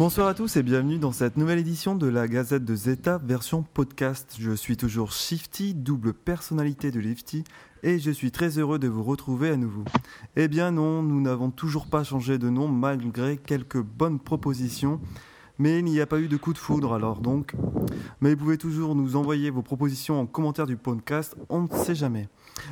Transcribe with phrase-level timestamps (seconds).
[0.00, 3.62] Bonsoir à tous et bienvenue dans cette nouvelle édition de la Gazette de Zeta version
[3.62, 4.34] podcast.
[4.40, 7.44] Je suis toujours Shifty, double personnalité de Lifty,
[7.82, 9.84] et je suis très heureux de vous retrouver à nouveau.
[10.36, 15.02] Eh bien non, nous n'avons toujours pas changé de nom malgré quelques bonnes propositions.
[15.58, 17.54] Mais il n'y a pas eu de coup de foudre alors donc.
[18.22, 21.94] Mais vous pouvez toujours nous envoyer vos propositions en commentaire du podcast, on ne sait
[21.94, 22.30] jamais.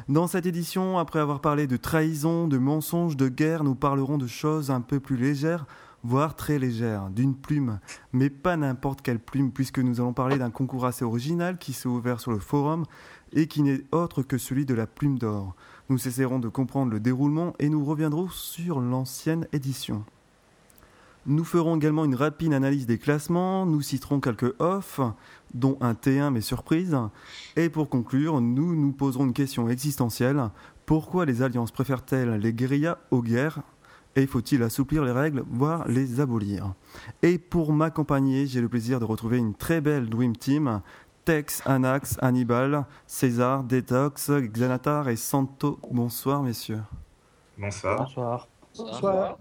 [0.09, 4.27] Dans cette édition, après avoir parlé de trahison, de mensonges, de guerre, nous parlerons de
[4.27, 5.67] choses un peu plus légères,
[6.05, 7.81] voire très légères, d'une plume.
[8.13, 11.89] Mais pas n'importe quelle plume, puisque nous allons parler d'un concours assez original qui s'est
[11.89, 12.85] ouvert sur le forum
[13.33, 15.55] et qui n'est autre que celui de la plume d'or.
[15.89, 20.05] Nous cesserons de comprendre le déroulement et nous reviendrons sur l'ancienne édition.
[21.27, 25.01] Nous ferons également une rapide analyse des classements, nous citerons quelques off,
[25.53, 26.97] dont un T1 mais surprise,
[27.57, 30.49] et pour conclure, nous nous poserons une question existentielle.
[30.87, 33.61] Pourquoi les alliances préfèrent-elles les guérillas aux guerres?
[34.17, 36.75] Et faut-il assouplir les règles, voire les abolir?
[37.23, 40.81] Et pour m'accompagner, j'ai le plaisir de retrouver une très belle Dream Team.
[41.25, 45.79] Tex, Anax, Hannibal, César, Detox, Xanatar et Santo.
[45.91, 46.81] Bonsoir messieurs.
[47.59, 47.99] Bonsoir.
[47.99, 48.49] Bonsoir.
[48.79, 49.39] Bonsoir.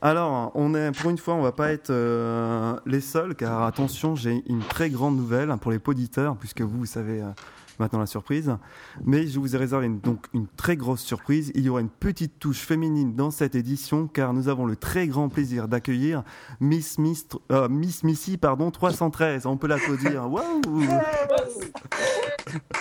[0.00, 4.14] Alors, on est pour une fois, on va pas être euh, les seuls, car attention,
[4.14, 7.30] j'ai une très grande nouvelle pour les poditeurs, puisque vous, vous savez euh,
[7.78, 8.56] maintenant la surprise.
[9.04, 11.52] Mais je vous ai réservé une, donc une très grosse surprise.
[11.54, 15.06] Il y aura une petite touche féminine dans cette édition, car nous avons le très
[15.06, 16.22] grand plaisir d'accueillir
[16.60, 19.46] Miss, Miss, euh, Miss Missy pardon, 313.
[19.46, 20.30] On peut l'applaudir.
[20.30, 20.60] Waouh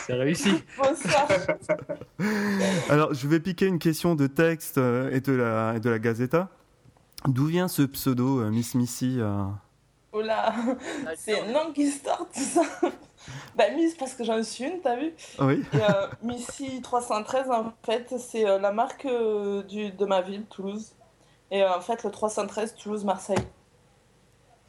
[0.06, 0.64] C'est réussi.
[0.78, 1.28] Bonsoir.
[2.90, 6.00] Alors, je vais piquer une question de texte euh, et de la, et de la
[6.00, 6.50] Gazeta.
[7.28, 9.44] D'où vient ce pseudo, euh, Miss Missy euh?
[10.12, 10.54] Oh là,
[11.16, 12.64] c'est une longue histoire tout ça.
[13.56, 15.14] Bah Miss parce que j'en suis une, t'as vu?
[15.40, 15.64] Oui.
[15.74, 20.46] Et euh, Missy 313 en fait c'est euh, la marque euh, du, de ma ville,
[20.46, 20.94] Toulouse.
[21.52, 23.38] Et en fait le 313 Toulouse-Marseille.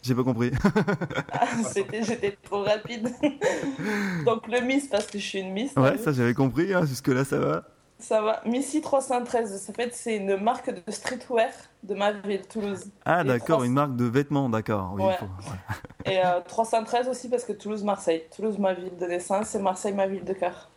[0.03, 0.51] J'ai pas compris.
[1.33, 3.09] Ah, C'était, j'étais trop rapide.
[4.27, 5.73] Donc le Miss parce que je suis une Miss.
[5.77, 6.03] Ouais, vu?
[6.03, 6.73] ça j'avais compris.
[6.75, 7.65] hein, Jusque-là, ça va.
[8.03, 8.41] Ça va.
[8.45, 11.51] Missy 313, en fait c'est une marque de streetwear
[11.85, 12.85] de ma ville, Toulouse.
[13.05, 14.93] Ah, d'accord, 300 une marque de vêtements, d'accord.
[14.95, 15.15] Oui, Ouais.
[15.15, 15.59] il faut- ouais.
[16.13, 18.25] Et euh, 313 aussi parce que Toulouse-Marseille.
[18.35, 20.69] Toulouse ma ville de naissance et Marseille ma ville de cœur.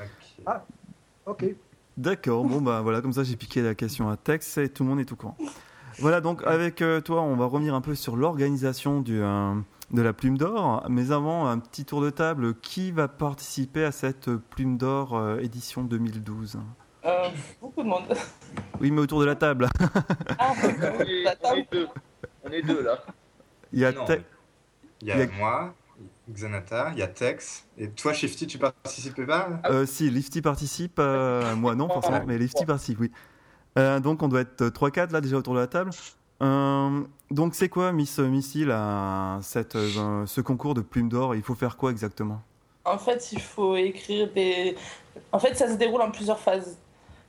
[0.00, 0.54] Ok.
[1.26, 1.44] Ok.
[1.96, 4.88] D'accord, bon, bah voilà, comme ça j'ai piqué la question à Tex et tout le
[4.88, 5.36] monde est au courant.
[6.00, 9.54] Voilà, donc avec euh, toi, on va revenir un peu sur l'organisation du, euh,
[9.94, 10.84] de la Plume d'Or.
[10.90, 12.54] Mais avant, un petit tour de table.
[12.60, 16.58] Qui va participer à cette Plume d'Or euh, édition 2012
[17.04, 17.28] Euh,
[17.60, 18.04] beaucoup de monde.
[18.80, 19.68] Oui, mais autour de la table.
[20.38, 20.68] Ah, On
[21.00, 21.88] est, on deux.
[22.44, 22.98] On est deux là.
[23.72, 24.04] Il y a Non.
[25.00, 25.74] Il y a Il y a- moi,
[26.30, 29.48] Xanatar, il y a Tex, et toi, Shifty, tu participes pas?
[29.66, 33.12] Euh, si, Lifty participe, euh, moi non forcément, mais Lifty participe, oui.
[33.78, 35.90] Euh, donc on doit être 3-4 là déjà autour de la table.
[36.44, 37.00] Euh,
[37.30, 41.34] donc c'est quoi Miss Missy là, cette, euh, ce concours de plume d'or?
[41.34, 42.40] Il faut faire quoi exactement?
[42.84, 44.76] En fait, il faut écrire des.
[45.32, 46.76] En fait, ça se déroule en plusieurs phases.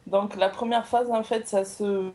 [0.05, 2.11] Donc, la première phase, en fait, ça se,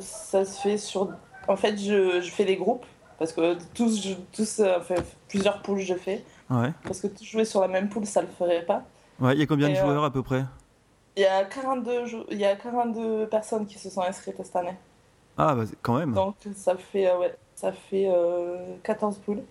[0.00, 1.08] ça se fait sur.
[1.48, 2.84] En fait, je, je fais des groupes.
[3.18, 4.96] Parce que tous, je- tous euh, enfin,
[5.28, 6.24] plusieurs poules, je fais.
[6.50, 6.72] Ouais.
[6.84, 8.82] Parce que jouer sur la même poule, ça le ferait pas.
[9.20, 10.44] Ouais, il y a combien de euh, joueurs à peu près?
[11.16, 14.56] Il y a 42, jou- il y a 42 personnes qui se sont inscrites cette
[14.56, 14.74] année.
[15.36, 16.12] Ah bah quand même.
[16.12, 19.42] Donc, ça fait, euh, ouais, ça fait euh, 14 poules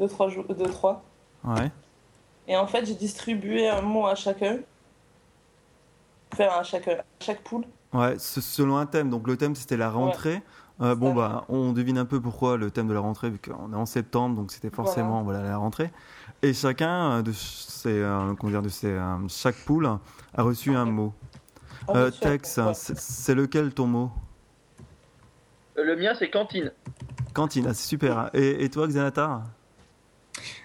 [0.00, 1.02] de 3, de 3.
[1.44, 1.70] Ouais.
[2.46, 4.58] Et en fait, j'ai distribué un mot à chacun.
[6.32, 7.64] Enfin, à chacun, à chaque poule.
[7.92, 9.10] Ouais, selon un thème.
[9.10, 10.42] Donc le thème c'était la rentrée.
[10.80, 13.72] Euh, bon bah on devine un peu pourquoi le thème de la rentrée vu qu'on
[13.72, 15.42] est en septembre donc c'était forcément voilà.
[15.42, 15.90] la rentrée.
[16.42, 20.76] Et chacun euh, de ces euh, comment dire de ces euh, chaque poule a reçu
[20.76, 21.12] un mot.
[21.90, 24.10] Euh, Tex, c'est lequel ton mot?
[24.12, 24.27] Euh,
[25.82, 26.72] Le mien c'est cantine.
[27.34, 28.30] Cantine, ah, c'est super.
[28.34, 29.44] Et, et toi, Xanatar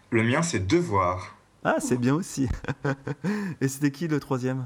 [0.09, 1.35] Le mien, c'est devoir.
[1.63, 2.49] Ah, c'est bien aussi.
[3.61, 4.65] et c'était qui le troisième?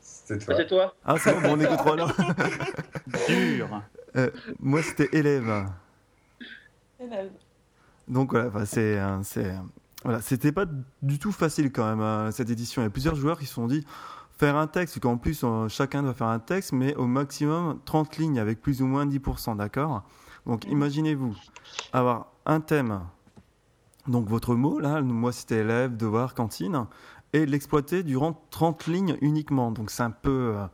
[0.00, 0.56] C'était Ah, toi.
[0.56, 2.08] c'est toi Ah, c'est bon, bon, on est que trois là.
[3.28, 3.82] Dur.
[4.58, 5.66] Moi, c'était élève.
[6.98, 7.30] Élève.
[8.08, 9.58] Donc voilà, enfin, c'est, euh, c'est, euh,
[10.02, 10.66] voilà, c'était pas
[11.02, 12.82] du tout facile quand même euh, cette édition.
[12.82, 13.86] Il y a plusieurs joueurs qui se sont dit
[14.36, 18.16] faire un texte, qu'en plus euh, chacun doit faire un texte, mais au maximum 30
[18.18, 20.02] lignes avec plus ou moins 10%, d'accord?
[20.46, 21.34] Donc imaginez-vous
[21.92, 23.00] avoir un thème,
[24.06, 26.86] donc votre mot là, moi c'était élève, devoir, cantine,
[27.32, 29.70] et l'exploiter durant 30 lignes uniquement.
[29.70, 30.66] Donc c'est un peu, euh,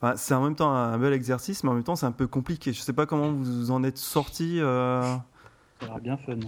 [0.00, 2.26] enfin, c'est en même temps un bel exercice, mais en même temps c'est un peu
[2.26, 2.72] compliqué.
[2.72, 4.60] Je sais pas comment vous en êtes sorti.
[4.60, 5.02] euh,
[5.80, 6.38] Ça a l'air bien fun.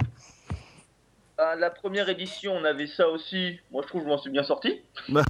[1.42, 3.58] Ah, La première édition on avait ça aussi.
[3.70, 4.82] Moi je trouve que je m'en suis bien sorti.
[5.08, 5.22] non,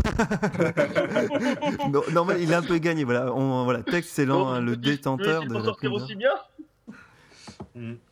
[2.13, 3.05] non, mais il a un peu gagné.
[3.05, 6.03] Voilà, on, voilà texte, c'est l'an- Donc, le détenteur de sortir plume d'or.
[6.03, 6.33] aussi bien.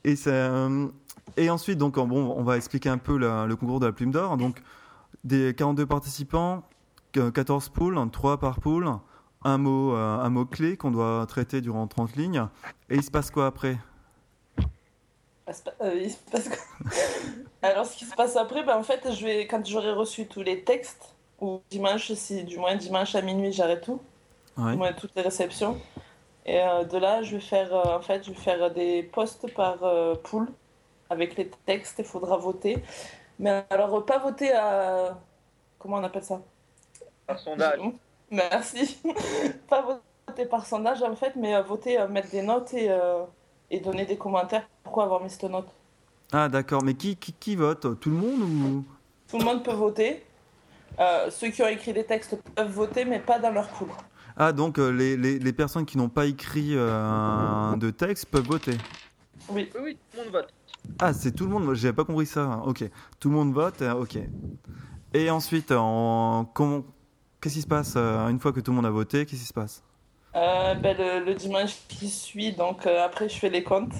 [0.04, 0.86] Et, ça, euh,
[1.36, 4.10] et ensuite, donc, bon, on va expliquer un peu la- le concours de la plume
[4.12, 4.36] d'or.
[4.36, 4.62] Donc,
[5.24, 6.62] des 42 participants,
[7.12, 8.88] que- 14 poules, 3 par poule,
[9.44, 12.46] un mot, euh, un mot clé qu'on doit traiter durant 30 lignes.
[12.90, 13.78] Et il se passe quoi après?
[15.80, 16.58] Euh, il se passe quoi?
[17.62, 20.42] Alors, ce qui se passe après, ben, en fait, je vais, quand j'aurai reçu tous
[20.42, 24.00] les textes, ou dimanche, si du moins dimanche à minuit, j'arrête tout,
[24.56, 24.72] Ouais.
[24.72, 25.76] du moins toutes les réceptions.
[26.46, 29.52] Et euh, de là, je vais faire, euh, en fait, je vais faire des posts
[29.54, 30.48] par euh, pool
[31.10, 31.96] avec les textes.
[31.98, 32.82] Il faudra voter.
[33.38, 35.18] Mais alors, euh, pas voter à.
[35.78, 36.40] Comment on appelle ça?
[37.28, 37.80] Un sondage.
[38.30, 38.98] Merci.
[39.68, 39.82] pas
[40.26, 43.24] voter par sondage, en fait, mais euh, voter, euh, mettre des notes et, euh,
[43.70, 44.66] et donner des commentaires.
[44.82, 45.68] Pourquoi avoir mis cette note
[46.32, 46.82] Ah, d'accord.
[46.82, 47.98] Mais qui, qui, qui vote?
[48.00, 48.84] Tout le monde ou?
[49.28, 50.24] Tout le monde peut voter.
[50.98, 53.88] Euh, ceux qui ont écrit des textes peuvent voter, mais pas dans leur pool.
[54.36, 58.46] Ah, donc euh, les, les, les personnes qui n'ont pas écrit euh, de texte peuvent
[58.46, 58.76] voter.
[59.48, 59.70] Oui.
[59.74, 60.54] Oui, oui, tout le monde vote.
[60.98, 61.74] Ah, c'est tout le monde.
[61.74, 62.62] J'avais pas compris ça.
[62.64, 62.84] Ok.
[63.20, 63.82] Tout le monde vote.
[63.82, 64.18] Ok.
[65.14, 66.44] Et ensuite, en...
[66.52, 66.84] comment...
[67.40, 69.54] qu'est-ce qui se passe une fois que tout le monde a voté Qu'est-ce qui se
[69.54, 69.82] passe?
[70.36, 73.94] Euh, ben, le, le dimanche qui suit, donc euh, après je fais les comptes.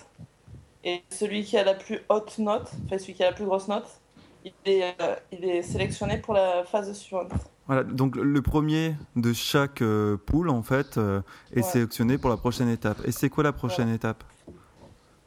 [0.84, 3.68] Et celui qui a la plus haute note, enfin celui qui a la plus grosse
[3.68, 4.02] note,
[4.44, 7.32] il est, euh, il est sélectionné pour la phase suivante.
[7.66, 7.84] Voilà.
[7.84, 11.20] Donc le premier de chaque euh, poule en fait euh,
[11.52, 11.62] est Ouais.
[11.62, 13.00] sélectionné pour la prochaine étape.
[13.04, 14.24] Et c'est quoi la prochaine étape?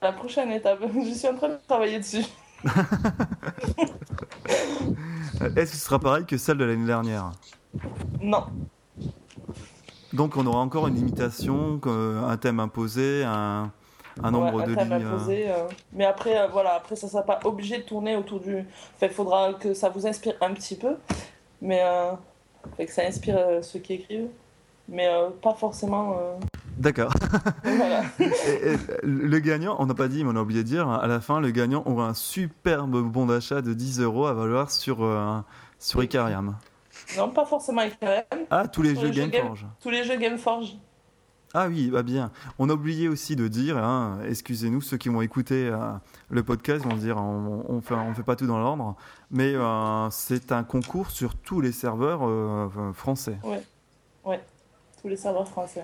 [0.02, 2.26] La prochaine étape, je suis en train de travailler dessus.
[5.56, 7.32] Est-ce que ce sera pareil que celle de l'année dernière?
[8.22, 8.46] Non,
[10.14, 13.74] Donc on aura encore une limitation, un thème imposé, un,
[14.24, 15.06] un nombre Ouais, un de lignes.
[15.06, 18.58] euh, euh, Mais après, euh, voilà, après ça sera pas obligé de tourner autour du.
[18.96, 20.96] Enfin, il faudra que ça vous inspire un petit peu,
[21.62, 22.12] mais euh...
[22.78, 24.30] fait que ça inspire ceux qui écrivent,
[24.88, 25.10] mais
[25.42, 26.16] pas forcément.
[26.78, 27.14] D'accord.
[27.64, 28.02] Voilà.
[28.20, 31.06] Et- et le gagnant, on n'a pas dit, mais on a oublié de dire, à
[31.08, 35.08] la fin, le gagnant aura un superbe bon d'achat de 10 euros à valoir sur,
[35.80, 36.56] sur Icarium.
[37.18, 39.66] Non, pas forcément RM, Ah, tous les Sur jeux les jeux Gameforge.
[39.82, 40.76] tous les jeux Gameforge.
[41.54, 42.32] Ah oui, bah bien.
[42.60, 45.78] On a oublié aussi de dire, hein, excusez-nous, ceux qui vont écouter euh,
[46.30, 48.96] le podcast vont dire, on, on fait, on fait pas tout dans l'ordre,
[49.32, 53.38] mais euh, c'est un concours sur tous les serveurs euh, français.
[55.02, 55.84] Tous les serveurs français.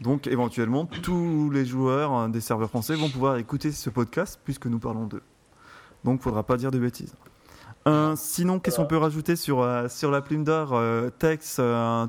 [0.00, 4.78] Donc éventuellement, tous les joueurs des serveurs français vont pouvoir écouter ce podcast puisque nous
[4.78, 5.22] parlons d'eux.
[6.04, 7.14] Donc faudra pas dire de bêtises.
[7.86, 11.60] Euh, sinon, qu'est-ce qu'on peut rajouter sur, euh, sur la plume d'or euh, Tex,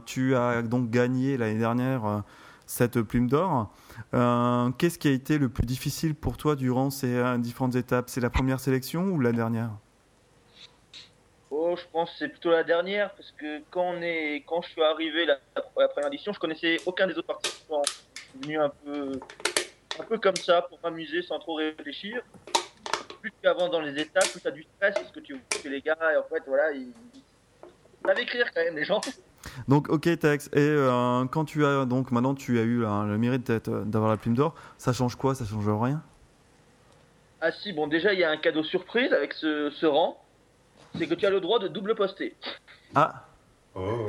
[0.05, 2.23] tu as donc gagné l'année dernière
[2.67, 3.73] cette plume d'or.
[4.13, 8.09] Euh, qu'est-ce qui a été le plus difficile pour toi durant ces euh, différentes étapes?
[8.09, 9.71] C'est la première sélection ou la dernière?
[11.49, 15.37] Oh, je pense que c'est plutôt la dernière, parce que quand, je suis arrivé la,
[15.77, 17.81] la première édition, je connaissais aucun des autres participants.
[17.85, 19.13] Je suis venu un peu,
[19.99, 22.21] un peu comme ça, pour m'amuser sans trop réfléchir.
[23.21, 25.61] Plus tu avances dans les étapes, plus tu as du stress, parce que tu vois
[25.63, 26.91] que les gars, en fait, voilà, ils
[28.07, 29.01] ils savent écrire quand même, les gens.
[29.67, 30.47] Donc, ok, Tex.
[30.53, 34.09] Et euh, quand tu as donc maintenant tu as eu là, le mérite d'être- d'avoir
[34.11, 35.35] la plume d'or, ça change quoi?
[35.35, 36.01] Ça change rien?
[37.41, 40.23] Ah si, bon, déjà, il y a un cadeau surprise avec ce, ce rang.
[40.97, 42.35] C'est que tu as le droit de double poster.
[42.95, 43.23] Ah,
[43.79, 44.07] Oh.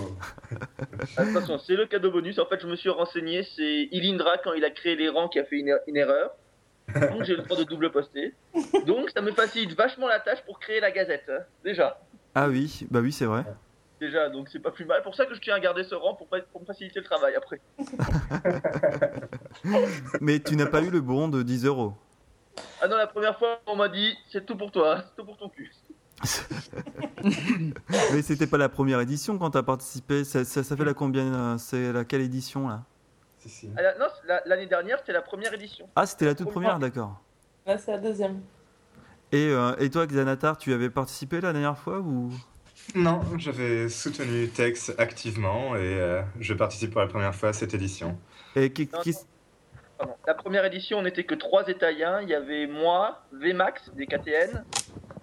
[1.19, 2.39] Attention, c'est le cadeau bonus.
[2.39, 3.43] En fait, je me suis renseigné.
[3.55, 6.31] C'est Ilindra, quand il a créé les rangs, qui a fait une, une erreur.
[6.95, 8.33] Donc, j'ai le droit de double poster.
[8.87, 11.25] Donc, ça me facilite vachement la tâche pour créer la gazette.
[11.29, 12.01] hein, Déjà.
[12.35, 13.45] ah oui, bah oui, c'est vrai.
[14.01, 15.03] Déjà, donc c'est pas plus mal.
[15.03, 17.61] Pour ça que je tiens à garder ce rang pour, me faciliter le travail après.
[20.21, 21.95] Mais tu n'as pas eu le bon de 10 euros.
[22.81, 25.37] Ah non, la première fois, on m'a dit c'est tout pour toi, c'est tout pour
[25.37, 25.73] ton cul.
[28.13, 30.25] Mais c'était pas la première édition quand tu as participé.
[30.25, 32.85] Ça, ça, ça fait la combien C'est la quelle édition là?
[33.39, 33.71] Si, si.
[33.77, 34.07] Ah, non,
[34.47, 35.89] l'année dernière, c'était la première édition.
[35.95, 37.21] Ah, c'était la toute première, d'accord.
[37.67, 38.43] Là, c'est la deuxième.
[39.31, 42.31] Et, euh, et toi, Xanatar, tu avais participé la dernière fois ou?
[42.95, 47.75] Non, j'avais soutenu Tex activement et euh, je participe pour la première fois à cette
[47.75, 48.19] édition.
[48.57, 49.15] Et qui, Non, qui-
[49.99, 50.15] Pardon.
[50.27, 52.21] La première édition, on n'était que trois Italiens.
[52.23, 54.65] Il y avait moi, VMAX des KTN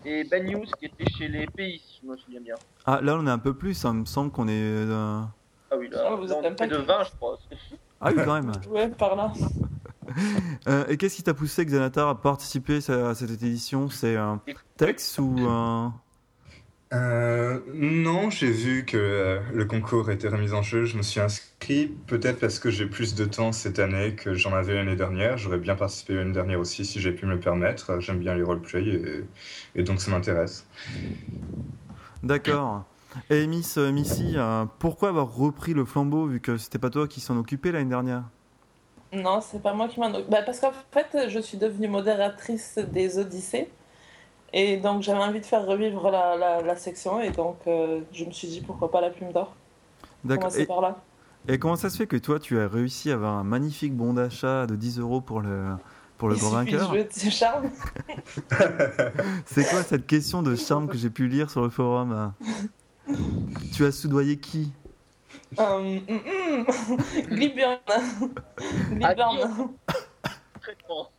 [0.03, 2.55] et Ben News qui était chez les pays, si je me souviens bien.
[2.85, 3.73] Ah, là, on est un peu plus.
[3.73, 4.51] Ça me semble qu'on est.
[4.53, 5.21] euh,
[5.71, 6.85] Ah oui, là, Ah, vous là, êtes on un était de paquet.
[6.85, 7.39] 20, je crois.
[8.01, 8.51] Ah oui, quand même.
[8.69, 9.31] Ouais, par là.
[10.67, 13.89] Euh, et qu'est-ce qui t'a poussé, Xanatar, à participer à cette édition?
[13.89, 14.39] C'est un
[14.77, 15.95] texte ou un.
[16.95, 20.85] Euh, non, j'ai vu que euh, le concours était remis en jeu.
[20.85, 24.53] Je me suis inscrit, peut-être parce que j'ai plus de temps cette année que j'en
[24.53, 25.37] avais l'année dernière.
[25.37, 27.99] J'aurais bien participé l'année dernière aussi si j'ai pu me le permettre.
[27.99, 29.25] J'aime bien les roleplay et,
[29.79, 30.65] et donc ça m'intéresse.
[32.23, 32.85] D'accord.
[33.29, 37.07] Et Miss euh, Missy, euh, pourquoi avoir repris le flambeau vu que c'était pas toi
[37.07, 38.23] qui s'en occupais l'année dernière?
[39.13, 40.29] Non, c'est pas moi qui m'en occupe.
[40.29, 43.69] Bah, parce qu'en fait, je suis devenue modératrice des Odyssées.
[44.57, 47.19] Et donc, j'avais envie de faire revivre la, la, la section.
[47.19, 49.53] Et donc, euh, je me suis dit pourquoi pas la plume d'or.
[50.23, 50.55] D'accord.
[50.57, 50.97] Et, par là.
[51.49, 54.13] et comment ça se fait que toi, tu as réussi à avoir un magnifique bon
[54.13, 55.75] d'achat de 10 euros pour le,
[56.17, 57.69] pour le grand vainqueur de charme.
[59.45, 62.33] C'est quoi cette question de charme que j'ai pu lire sur le forum hein?
[63.73, 64.71] Tu as soudoyé qui?
[65.59, 66.65] Euh, hum, hum.
[67.27, 67.77] Gliburn.
[68.89, 69.69] Gliburn.
[70.61, 71.09] Traitement.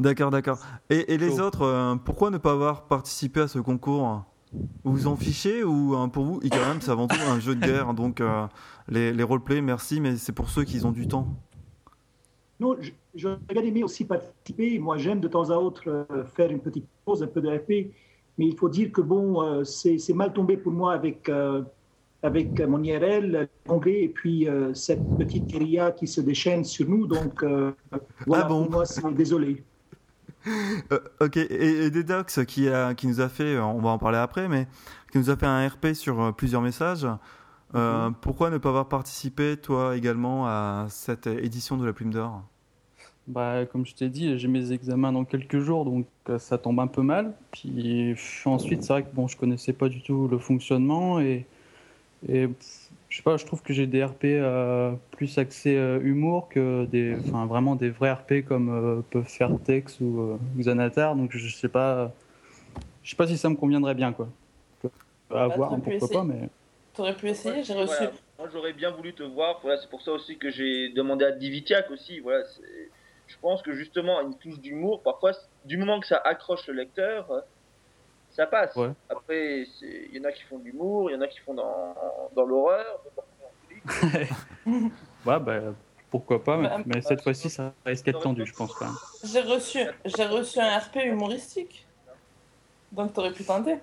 [0.00, 0.58] D'accord, d'accord.
[0.88, 4.24] Et, et les autres, euh, pourquoi ne pas avoir participé à ce concours
[4.84, 7.54] Vous vous en fichez ou euh, pour vous, quand même, c'est avant tout un jeu
[7.54, 8.46] de guerre, donc euh,
[8.88, 11.28] les, les roleplays, merci, mais c'est pour ceux qui ont du temps.
[12.58, 14.78] Non, je- j'aurais bien aimé aussi participer.
[14.78, 17.94] Moi, j'aime de temps à autre euh, faire une petite pause, un peu de RP.
[18.38, 21.62] Mais il faut dire que bon, euh, c'est c'est mal tombé pour moi avec, euh,
[22.22, 27.06] avec mon IRL, l'anglais, et puis euh, cette petite guérilla qui se déchaîne sur nous.
[27.06, 27.72] Donc, euh,
[28.26, 28.64] voilà, Ah bon?
[28.64, 29.64] pour moi, c'est désolé.
[30.46, 33.98] Euh, ok, et, et Dedox qui, a, qui nous a fait, euh, on va en
[33.98, 34.66] parler après, mais
[35.12, 37.06] qui nous a fait un RP sur euh, plusieurs messages.
[37.74, 42.42] Euh, Pourquoi ne pas avoir participé, toi également, à cette édition de la Plume d'Or?
[43.26, 46.06] Bah, comme je t'ai dit, j'ai mes examens dans quelques jours, donc
[46.38, 47.32] ça tombe un peu mal.
[47.52, 51.46] Puis ensuite, c'est vrai que bon, je connaissais pas du tout le fonctionnement et,
[52.28, 52.79] et pff,
[53.10, 56.86] je sais pas, je trouve que j'ai des RP euh, plus axés euh, humour que
[56.86, 61.16] des, enfin vraiment des vrais RP comme euh, peuvent faire Tex ou euh, Xanatar.
[61.16, 62.12] Donc je sais pas,
[63.02, 64.28] je sais pas si ça me conviendrait bien quoi.
[65.30, 66.20] À Bah, voir, t'aurais pu pourquoi essayer.
[66.20, 66.48] pas, mais
[66.94, 67.90] T'aurais pu essayer, j'ai Voilà.
[67.90, 68.04] reçu.
[68.38, 69.60] Moi, j'aurais bien voulu te voir.
[69.62, 72.20] Voilà, c'est pour ça aussi que j'ai demandé à Divitiac aussi.
[72.20, 72.42] Voilà,
[73.26, 75.32] je pense que justement, une touche d'humour, parfois,
[75.64, 77.40] du moment que ça accroche le lecteur, euh,
[78.30, 78.74] ça passe.
[78.76, 78.90] Ouais.
[79.08, 81.54] Après, il y en a qui font de l'humour, il y en a qui font
[81.54, 81.94] dans,
[82.34, 83.00] dans l'horreur.
[84.66, 85.60] ouais, bah
[86.10, 86.56] pourquoi pas.
[86.56, 88.72] Mais, Bah, mais cette fois-ci, ça risque d'être tendu, je pense.
[89.24, 91.86] J'ai reçu, j'ai reçu un RP humoristique.
[92.92, 93.78] Donc, t'aurais pu tenter.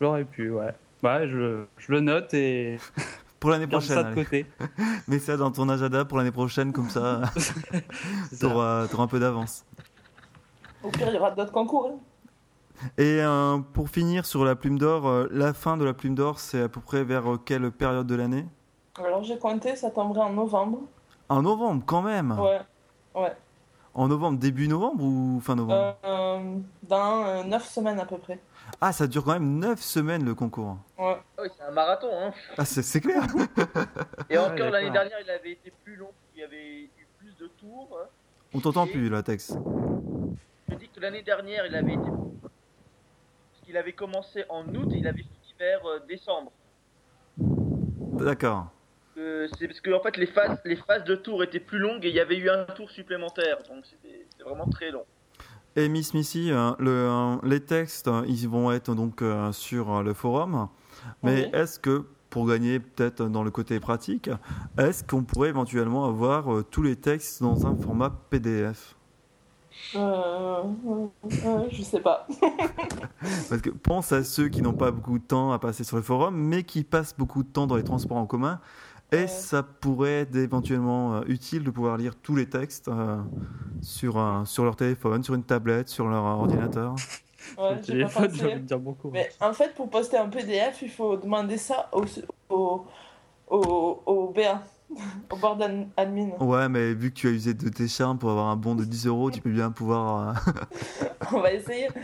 [0.00, 0.72] J'aurais pu, ouais.
[1.02, 2.78] Ouais, je, je le note et
[3.40, 4.46] Pour l'année prochaine, ça de côté.
[5.06, 7.20] mets ça dans ton agenda pour l'année prochaine, comme ça,
[8.40, 9.66] t'auras un peu d'avance.
[10.82, 11.90] Au pire, il y aura d'autres concours.
[11.92, 11.98] hein.
[12.98, 16.38] Et euh, pour finir sur la Plume d'Or, euh, la fin de la Plume d'Or,
[16.40, 18.46] c'est à peu près vers euh, quelle période de l'année?
[18.98, 20.80] Alors, j'ai compté, ça tomberait en novembre.
[21.28, 22.60] En novembre, quand même Ouais.
[23.14, 23.32] Ouais.
[23.94, 25.96] En novembre, début novembre ou fin novembre?
[26.04, 28.40] Euh, dans 9 semaines à peu près.
[28.80, 30.76] Ah, ça dure quand même 9 semaines le concours.
[30.98, 31.16] Ouais.
[31.38, 32.08] Ah oui, c'est un marathon.
[32.12, 32.32] Hein.
[32.58, 33.22] Ah, c'est c'est clair
[34.30, 36.10] Et encore, l'année dernière, il avait été plus long.
[36.34, 37.88] Il y avait eu plus de tours.
[38.02, 38.06] hein.
[38.52, 39.56] On t'entend plus, la texte.
[40.68, 42.02] Je dis que l'année dernière, il avait été.
[42.02, 42.23] Parce
[43.64, 46.52] qu'il avait commencé en août et il avait fini vers euh, décembre.
[47.38, 48.68] D'accord.
[49.16, 52.04] Euh, c'est parce que en fait les phases, les phases de tour étaient plus longues
[52.04, 55.04] et il y avait eu un tour supplémentaire, donc c'était vraiment très long.
[55.76, 60.68] Et Miss Missy, euh, le, les textes, ils vont être donc sur le forum.
[61.22, 64.30] Mais est-ce que, pour gagner peut-être dans le côté pratique,
[64.78, 68.94] est-ce qu'on pourrait éventuellement avoir tous les textes dans un format PDF
[69.94, 71.08] Euh, euh,
[71.44, 72.26] euh, je sais pas.
[73.48, 76.02] Parce que pense à ceux qui n'ont pas beaucoup de temps à passer sur le
[76.02, 78.60] forum, mais qui passent beaucoup de temps dans les transports en commun.
[79.12, 79.28] Et Ouais.
[79.28, 83.22] ça pourrait être éventuellement euh, utile de pouvoir lire tous les textes euh,
[83.80, 87.02] sur, sur leur téléphone, sur une tablette, sur leur ordinateur?
[87.56, 88.60] Ouais, Le j'ai pas téléphone, j'ai envie pensé.
[88.60, 89.12] de dire beaucoup.
[89.12, 92.04] Mais en fait, pour poster un PDF, il faut demander ça au,
[92.48, 92.86] au,
[93.48, 94.62] au, au BA,
[95.30, 96.30] au board ad- admin.
[96.40, 98.84] Ouais, mais vu que tu as usé de tes charmes pour avoir un bon de
[98.84, 100.36] 10 euros, tu peux bien pouvoir.
[100.46, 100.50] euh,
[101.32, 101.88] On va essayer.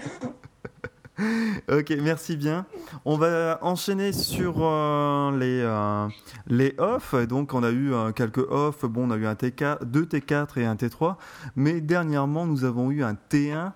[1.70, 2.64] Ok, merci bien.
[3.04, 6.08] On va enchaîner sur euh, les, euh,
[6.46, 7.14] les off.
[7.26, 8.86] Donc, on a eu euh, quelques off.
[8.86, 11.16] Bon, on a eu un T4, deux T4 et un T3.
[11.56, 13.72] Mais dernièrement, nous avons eu un T1.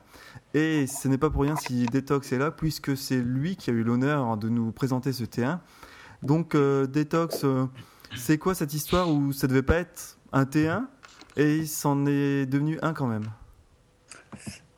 [0.55, 3.75] Et ce n'est pas pour rien si Detox est là, puisque c'est lui qui a
[3.75, 5.59] eu l'honneur de nous présenter ce T1.
[6.23, 7.45] Donc, Detox,
[8.17, 10.85] c'est quoi cette histoire où ça devait pas être un T1
[11.37, 13.25] et il s'en est devenu un quand même?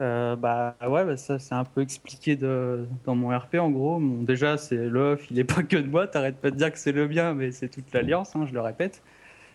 [0.03, 4.01] Euh, bah ouais, bah, ça c'est un peu expliqué dans mon RP en gros.
[4.01, 6.93] Déjà, c'est l'off, il est pas que de moi, t'arrêtes pas de dire que c'est
[6.93, 9.03] le bien, mais c'est toute l'alliance, hein, je le répète.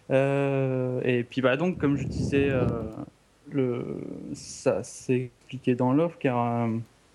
[0.09, 3.93] Euh, et puis bah donc, comme je disais, euh,
[4.33, 6.67] ça c'est expliqué dans l'off car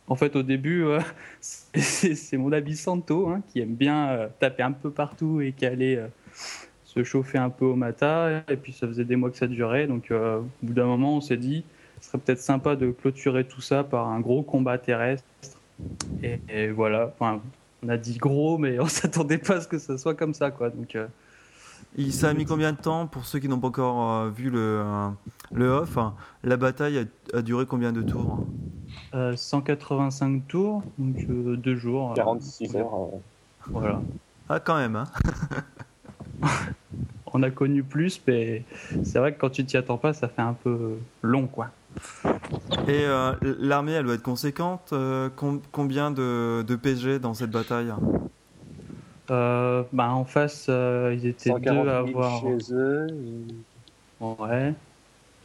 [0.07, 0.85] en fait au début,
[1.41, 6.01] c'est mon ami Santo hein, qui aime bien taper un peu partout et qui allait
[6.85, 8.43] se chauffer un peu au matin.
[8.49, 11.17] Et puis ça faisait des mois que ça durait, donc euh, au bout d'un moment
[11.17, 11.65] on s'est dit
[12.01, 15.25] ce serait peut-être sympa de clôturer tout ça par un gros combat terrestre.
[16.23, 17.41] Et, et voilà, enfin,
[17.83, 20.51] on a dit gros, mais on s'attendait pas à ce que ça soit comme ça,
[20.51, 20.69] quoi.
[20.71, 21.07] Donc, euh,
[21.97, 24.51] Il, ça a mis combien de temps pour ceux qui n'ont pas encore euh, vu
[24.51, 25.09] le, euh,
[25.53, 26.15] le off hein,
[26.45, 28.41] La bataille a, a duré combien de tours?
[29.15, 32.13] Euh, 185 tours, donc euh, deux jours.
[32.13, 32.95] euh, 46 heures.
[32.95, 33.19] euh,
[33.71, 34.01] Voilà.
[34.51, 35.05] Ah, quand même, hein?
[37.33, 38.63] On a connu plus, mais
[39.03, 41.69] c'est vrai que quand tu t'y attends pas, ça fait un peu long, quoi.
[42.89, 44.91] Et euh, l'armée, elle doit être conséquente.
[44.93, 47.93] euh, com- combien de, de PG dans cette bataille?
[49.31, 52.41] Euh, bah, en face, euh, ils étaient 140 deux à 000 avoir.
[52.41, 53.07] chez eux.
[53.11, 54.73] et- Ouais.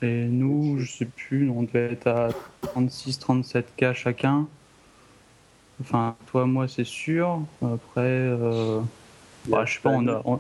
[0.04, 2.30] Et nous, je sais plus, on devait être à
[2.62, 4.48] 36-37K chacun.
[5.82, 7.42] Enfin, toi, moi, c'est sûr.
[7.62, 8.80] Après, euh...
[9.48, 10.22] bah, je sais pas, on a.
[10.26, 10.40] on-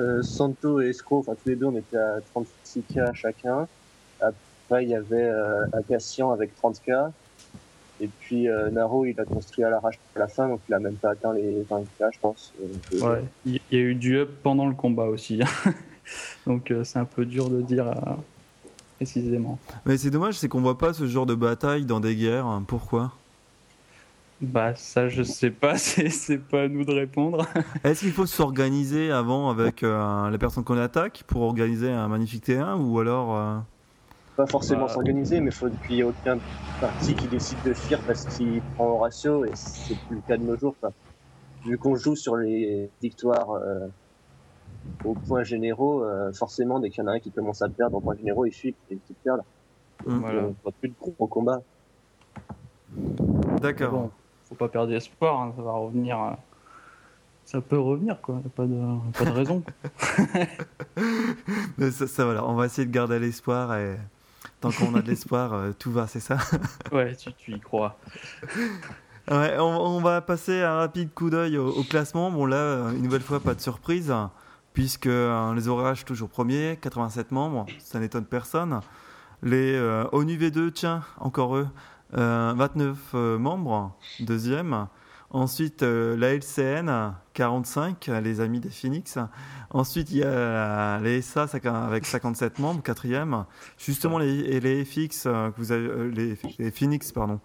[0.00, 3.68] Euh, Santo et Escro, enfin tous les deux, on était à 36K chacun.
[4.20, 7.10] Après, il y avait euh, Acacian avec 30K.
[8.00, 10.78] Et puis euh, Naro, il a construit à l'arrache à la fin, donc il a
[10.78, 12.52] même pas atteint les 20K, je pense.
[12.62, 15.40] Euh, Ouais, il y a eu du up pendant le combat aussi.
[16.46, 18.14] Donc, euh, c'est un peu dur de dire euh,
[18.96, 19.58] précisément.
[19.84, 22.60] Mais c'est dommage, c'est qu'on voit pas ce genre de bataille dans des guerres.
[22.66, 23.12] Pourquoi?
[24.40, 27.46] Bah, ça, je sais pas, c'est c'est pas à nous de répondre.
[27.84, 32.46] Est-ce qu'il faut s'organiser avant avec euh, la personne qu'on attaque pour organiser un magnifique
[32.46, 33.58] T1 ou alors euh,
[34.36, 34.88] Pas forcément Bah.
[34.88, 36.38] s'organiser, mais faut qu'il n'y ait aucun
[36.80, 40.38] parti qui décide de fuir parce qu'il prend au ratio, et c'est plus le cas
[40.38, 40.74] de nos jours.
[40.80, 40.92] quoi.
[41.66, 43.86] Vu qu'on joue sur les victoires euh,
[45.04, 47.98] aux points généraux, euh, forcément, dès qu'il y en a un qui commence à perdre
[47.98, 49.42] aux points généraux, il fuit, et il perd.
[50.06, 50.42] hmm, Voilà.
[50.44, 51.60] On voit plus de gros combat.
[53.60, 53.92] D'accord.
[53.92, 54.10] Bon,
[54.50, 56.20] faut pas perdre espoir, hein, ça va revenir.
[56.22, 56.30] euh,
[57.46, 58.40] Ça peut revenir, quoi.
[58.44, 59.62] Y a pas de, pas de raison.
[61.78, 63.96] Mais ça, ça, voilà, on va essayer de garder l'espoir et
[64.60, 66.36] tant qu'on a de l'espoir, euh, tout va, c'est ça?
[66.92, 67.96] ouais, tu, tu y crois.
[69.30, 72.30] Ouais, on, on va passer un rapide coup d'œil au, au classement.
[72.30, 74.12] Bon là, euh, une nouvelle fois, pas de surprise,
[74.72, 78.80] puisque euh, les orages toujours premiers, 87 membres, ça n'étonne personne.
[79.42, 81.68] Les euh, ONU V2, tiens, encore eux,
[82.12, 84.88] 29 euh, membres, deuxième.
[85.32, 89.16] Ensuite, euh, la LCN, 45, les amis des Phoenix.
[89.70, 93.44] Ensuite, il y a les SA avec 57 membres, quatrième.
[93.78, 97.38] Justement, les, les FX, euh, que vous avez, euh, les, les Phoenix, pardon,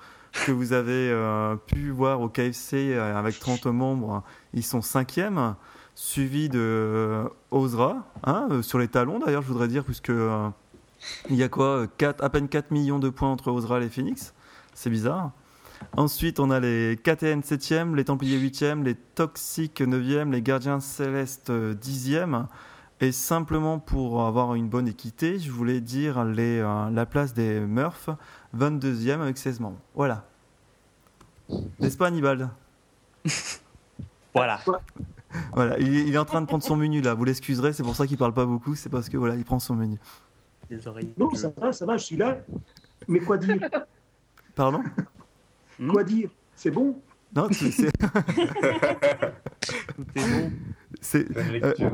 [0.46, 4.24] que vous avez euh, pu voir au KFC euh, avec 30 membres,
[4.54, 5.56] ils sont cinquième,
[5.94, 10.50] suivi de euh, Ozra, hein, euh, sur les talons d'ailleurs, je voudrais dire, puisque euh,
[11.30, 13.82] il y a quoi euh, 4, À peine 4 millions de points entre Ozra et
[13.82, 14.34] les Phoenix,
[14.76, 15.32] c'est bizarre.
[15.98, 21.50] Ensuite, on a les KTN 7e, les Templiers 8e, les Toxiques 9e, les Gardiens Célestes
[21.50, 22.46] 10e.
[23.02, 27.60] Et simplement pour avoir une bonne équité, je voulais dire les, euh, la place des
[27.60, 28.10] Murphs,
[28.58, 29.80] 22e avec 16 membres.
[29.96, 30.26] Voilà.
[31.80, 32.50] N'est-ce pas Hannibal
[34.34, 34.62] Voilà.
[35.54, 37.98] Voilà, il, il est en train de prendre son menu là, vous l'excuserez, c'est pour
[37.98, 39.98] ça qu'il parle pas beaucoup, c'est parce que voilà, il prend son menu.
[40.70, 41.14] Les oreilles.
[41.18, 42.38] Non, ça va, ça va, je suis là.
[43.10, 43.58] Mais quoi dire?
[44.56, 44.82] Pardon
[45.80, 46.30] Hmm Quoi dire?
[46.56, 46.96] C'est bon?
[47.36, 47.92] Non, c'est- c'est-
[49.96, 50.52] Tout est bon.
[51.52, 51.92] lecture.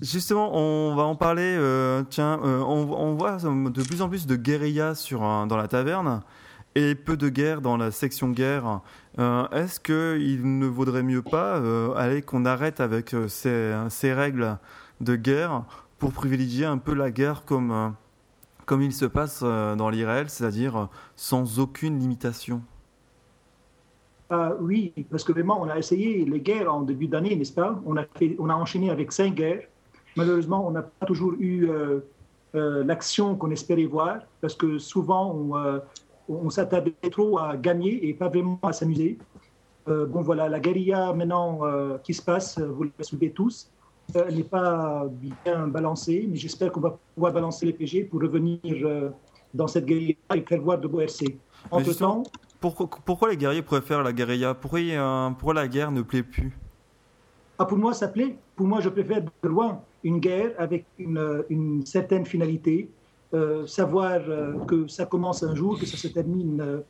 [0.00, 1.54] Justement, on va en parler.
[1.56, 5.56] euh, tiens, euh, on, on voit de plus en plus de guérilla sur, un- dans
[5.56, 6.22] la taverne
[6.74, 8.80] et peu de guerre dans la section guerre.
[9.20, 14.12] Euh, Est-ce qu'il ne vaudrait mieux pas euh, aller qu'on arrête avec euh, ces, ces
[14.12, 14.58] règles
[15.00, 15.62] de guerre
[15.98, 17.88] pour privilégier un peu la guerre comme, euh,
[18.66, 22.62] comme il se passe euh, dans l'IRL, c'est-à-dire euh, sans aucune limitation
[24.30, 27.80] Ah Oui, parce que vraiment, on a essayé les guerres en début d'année, n'est-ce pas?
[27.86, 28.04] On a,
[28.38, 29.64] on a enchaîné avec cinq guerres.
[30.16, 32.00] Malheureusement, on n'a pas toujours eu euh,
[32.54, 35.78] euh, l'action qu'on espérait voir, parce que souvent, on, euh,
[36.28, 36.48] on
[37.10, 39.18] trop à gagner et pas vraiment à s'amuser.
[39.88, 43.70] Euh, bon, voilà, la guérilla maintenant euh, qui se passe, euh, vous le soulevez tous,
[43.70, 43.81] euh,
[44.14, 48.60] elle n'est pas bien balancée, mais j'espère qu'on va pouvoir balancer les PG pour revenir
[48.64, 49.10] euh,
[49.54, 51.38] dans cette guérilla et faire voir de beaux RC.
[51.70, 52.22] Entre-temps,
[52.60, 54.54] pourquoi, pourquoi les guerriers préfèrent la guérilla?
[54.54, 56.52] Pourquoi, euh, pourquoi la guerre ne plaît plus?
[57.58, 58.36] Ah, pour moi, ça plaît.
[58.56, 62.88] Pour moi, je préfère de loin une guerre avec une, une certaine finalité.
[63.34, 66.80] Euh, savoir euh, que ça commence un jour, que ça se termine euh,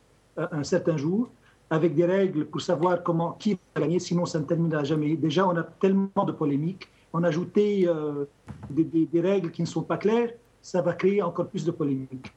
[0.51, 1.29] un certain jour,
[1.69, 5.15] avec des règles pour savoir comment qui va gagner, sinon ça ne terminera jamais.
[5.15, 6.89] Déjà, on a tellement de polémiques.
[7.13, 8.25] On a ajouté euh,
[8.69, 11.71] des, des- des règles qui ne sont pas claires, ça va créer encore plus de
[11.71, 12.33] polémiques.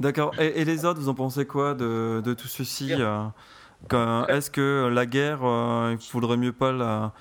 [0.00, 0.32] D'accord.
[0.40, 4.90] Et, et les autres, vous en pensez quoi de, de tout ceci euh, Est-ce que
[4.92, 7.12] la guerre, euh, il faudrait mieux pas la,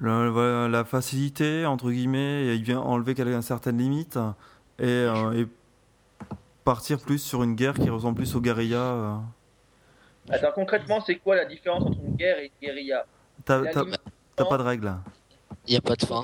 [0.00, 4.18] la, la faciliter, entre guillemets, et il vient enlever quelques certaines limites
[4.78, 5.46] et, euh, et
[6.64, 9.16] partir plus sur une guerre qui ressemble plus aux guérillas euh?
[10.30, 13.06] Attends, concrètement, c'est quoi la différence entre une guerre et une guérilla?
[13.48, 14.00] La limite-
[14.38, 14.94] t'as pas de règle
[15.66, 16.22] Il n'y a pas de fin.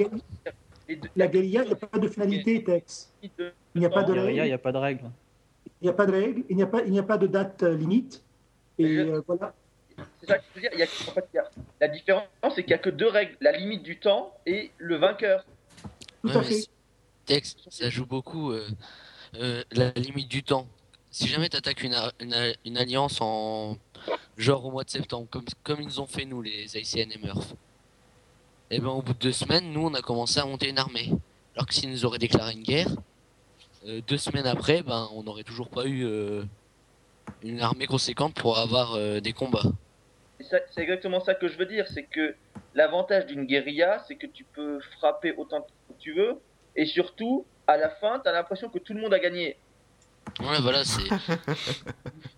[1.16, 3.12] La guérilla, il n'y a pas de finalité, Tex.
[3.22, 3.30] Il
[3.76, 5.10] n'y a pas de Guérilla, il règle, n'y a pas de règle.
[5.80, 7.26] il n'y a pas de règle, il n'y a pas, il n'y a pas de
[7.26, 8.22] date euh, limite.
[8.78, 9.54] Et euh, voilà.
[10.20, 10.70] C'est ça que je veux dire.
[10.74, 11.50] Il y a, en fait, il y a-
[11.80, 14.96] la différence, c'est qu'il n'y a que deux règles la limite du temps et le
[14.96, 15.44] vainqueur.
[16.22, 16.54] Tout Ouais, à mais fait.
[16.54, 16.68] c-
[17.26, 18.68] Tex, ça joue beaucoup euh,
[19.36, 20.66] euh, la limite du temps.
[21.10, 23.76] Si jamais tu attaques une, alliance en
[24.36, 27.54] genre au mois de septembre, comme, comme ils ont fait nous, les ICN et Murph,
[28.70, 31.10] et ben au bout de deux semaines, nous on a commencé à monter une armée.
[31.54, 32.88] Alors que s'ils nous auraient déclaré une guerre,
[33.86, 36.42] euh, deux semaines après, ben on n'aurait toujours pas eu euh,
[37.42, 39.70] une armée conséquente pour avoir euh, des combats.
[40.40, 41.86] C'est exactement ça que je veux dire.
[41.88, 42.34] C'est que
[42.74, 46.38] l'avantage d'une guérilla, c'est que tu peux frapper autant que tu veux.
[46.76, 49.56] Et surtout, à la fin, tu as l'impression que tout le monde a gagné.
[50.40, 51.02] Ouais, voilà, c'est.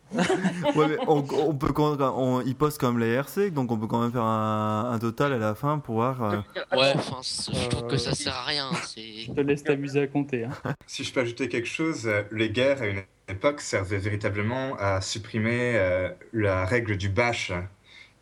[0.75, 3.87] Ouais, mais on, on peut quand on, ils postent comme les RC, donc on peut
[3.87, 6.23] quand même faire un, un total à la fin pour voir.
[6.23, 6.37] euh,
[6.73, 8.71] Ouais, enfin, je trouve que ça sert à rien.
[8.73, 10.45] Je te laisse t'amuser à compter.
[10.45, 10.51] hein.
[10.87, 15.73] Si je peux ajouter quelque chose, les guerres à une époque servaient véritablement à supprimer
[15.77, 17.53] euh, la règle du bash,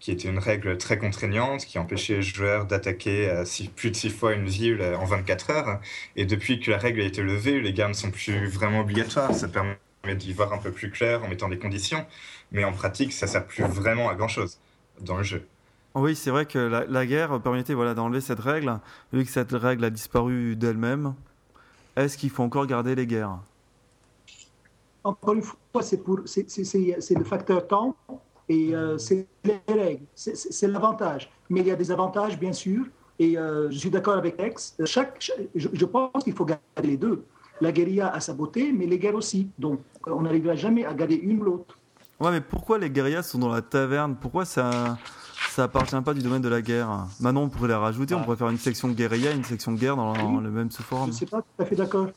[0.01, 3.97] qui était une règle très contraignante qui empêchait les joueurs d'attaquer euh, six- plus de
[3.97, 5.81] six fois une ville en 24 heures.
[6.17, 9.35] Et depuis que la règle a été levée, les guerres ne sont plus vraiment obligatoires.
[9.35, 9.77] Ça permet
[10.13, 12.05] d'y voir un peu plus clair en mettant des conditions.
[12.53, 14.59] Mais en pratique, ça sert plus vraiment à grand-chose
[15.01, 15.47] dans le jeu.
[15.95, 18.81] Oui, c'est vrai que la, la guerre permettait voilà, d'enlever cette règle.
[19.13, 21.15] Vu que cette règle a disparu d'elle-même,
[21.97, 23.41] est-ce qu'il faut encore garder les guerres?
[25.03, 27.95] Encore une fois, c'est pour, c'est, c'est, c'est, c'est le facteur temps
[28.49, 31.31] et euh, c'est les règles, c'est, c'est, c'est l'avantage.
[31.51, 32.87] Mais il y a des avantages, bien sûr,
[33.19, 34.77] et euh, je suis d'accord avec Tex.
[34.87, 37.25] Chaque, chaque- je, je pense qu'il faut garder les deux.
[37.61, 39.49] La guérilla a sa beauté, mais les guerres aussi.
[39.59, 41.79] Donc, on n'arrivera jamais à garder une ou l'autre.
[42.21, 44.17] Ouais, mais pourquoi les guérillas sont dans la taverne?
[44.21, 44.99] Pourquoi ça
[45.51, 47.07] ça appartient pas du domaine de la guerre?
[47.21, 48.15] Maintenant, on pourrait les rajouter.
[48.15, 48.25] On Ah.
[48.25, 50.43] pourrait faire une section guérilla, une section guerre dans Oui.
[50.43, 51.09] le même Je sous-forum.
[51.09, 52.09] ne suis pas tout à fait d'accord.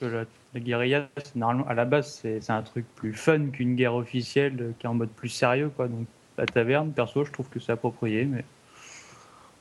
[0.00, 0.24] que la,
[0.54, 4.56] la guérilla, normalement, à la base, c'est c'est un truc plus fun qu'une guerre officielle
[4.60, 5.70] euh, qui est en mode plus sérieux.
[5.74, 5.88] Quoi.
[5.88, 8.24] Donc, la taverne, perso, je trouve que c'est approprié.
[8.24, 8.44] Mais,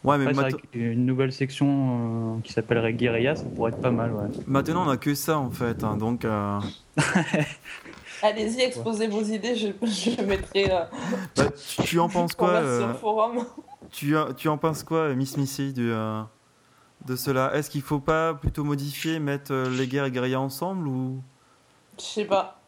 [0.04, 4.12] Ouais, mais après, qu'une nouvelle section euh, qui s'appellerait guérilla, ça pourrait être pas mal.
[4.12, 4.26] Ouais.
[4.48, 5.84] maintenant, on a que ça en fait.
[5.84, 6.60] hein, donc, euh,
[8.22, 10.84] Allez-y, exposez vos idées, je, je mettrai euh,
[11.36, 13.46] bah, tu, tu en penses quoi converse sur euh, le forum.
[13.92, 16.22] tu, tu en penses quoi, Miss Missy, euh,
[17.06, 17.54] de cela?
[17.56, 21.22] Est-ce qu'il faut pas plutôt modifier, mettre euh, les guerres et guérillas ensemble ou?
[21.98, 22.60] Je sais pas.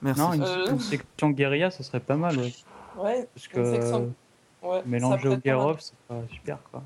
[0.00, 0.20] Merci.
[0.20, 0.70] Non, une, Euh.
[0.72, 2.36] une section guérilla, ça serait pas mal.
[2.36, 2.52] Ouais.
[2.98, 4.14] Ouais, Parce Une que section-
[4.62, 4.82] ouais.
[4.86, 6.58] mélanger au off, c'est pas super.
[6.70, 6.82] Quoi.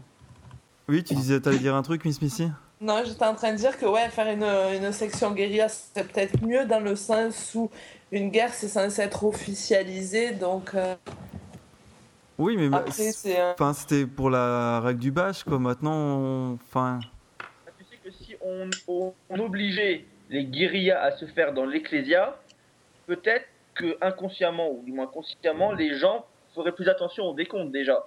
[0.89, 2.49] Oui, tu disais, t'allais dire un truc, Miss Missy?
[2.81, 4.45] Non, j'étais en train de dire que ouais, faire une,
[4.85, 7.71] une section guérilla, c'est peut-être mieux dans le sens où
[8.13, 10.33] une guerre, c'est censé être officialisé.
[10.33, 10.95] Donc euh,
[12.39, 15.59] Oui, mais enfin, c'était pour la règle du bash, quoi.
[15.59, 17.01] Maintenant, on- enfin,
[17.41, 21.65] Ah, Tu sais que si on, on- on obligeait les guérillas à se faire dans
[21.65, 22.37] l'ecclésia,
[23.07, 28.07] peut-être que inconsciemment, ou du moins consciemment, les gens feraient plus attention au décompte déjà.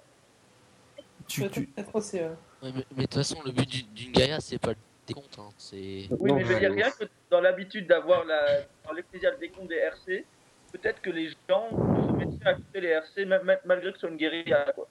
[1.27, 2.17] tu, tu- Peut-être aussi.
[2.17, 2.31] ouais.
[2.61, 4.75] Ouais, mais de toute façon, le but du- d'une guérilla, c'est pas le
[5.07, 5.37] décompte.
[5.39, 5.49] Hein.
[5.57, 6.07] C'est.
[6.19, 9.37] Oui, Non, mais je veux dire, rien que dans l'habitude d'avoir la, dans l'ecclésia le
[9.37, 10.25] décompte des RC,
[10.73, 13.25] peut-être que les gens se mettraient à les RC
[13.65, 14.65] malgré que ce soit une guérilla.
[14.75, 14.87] Quoi.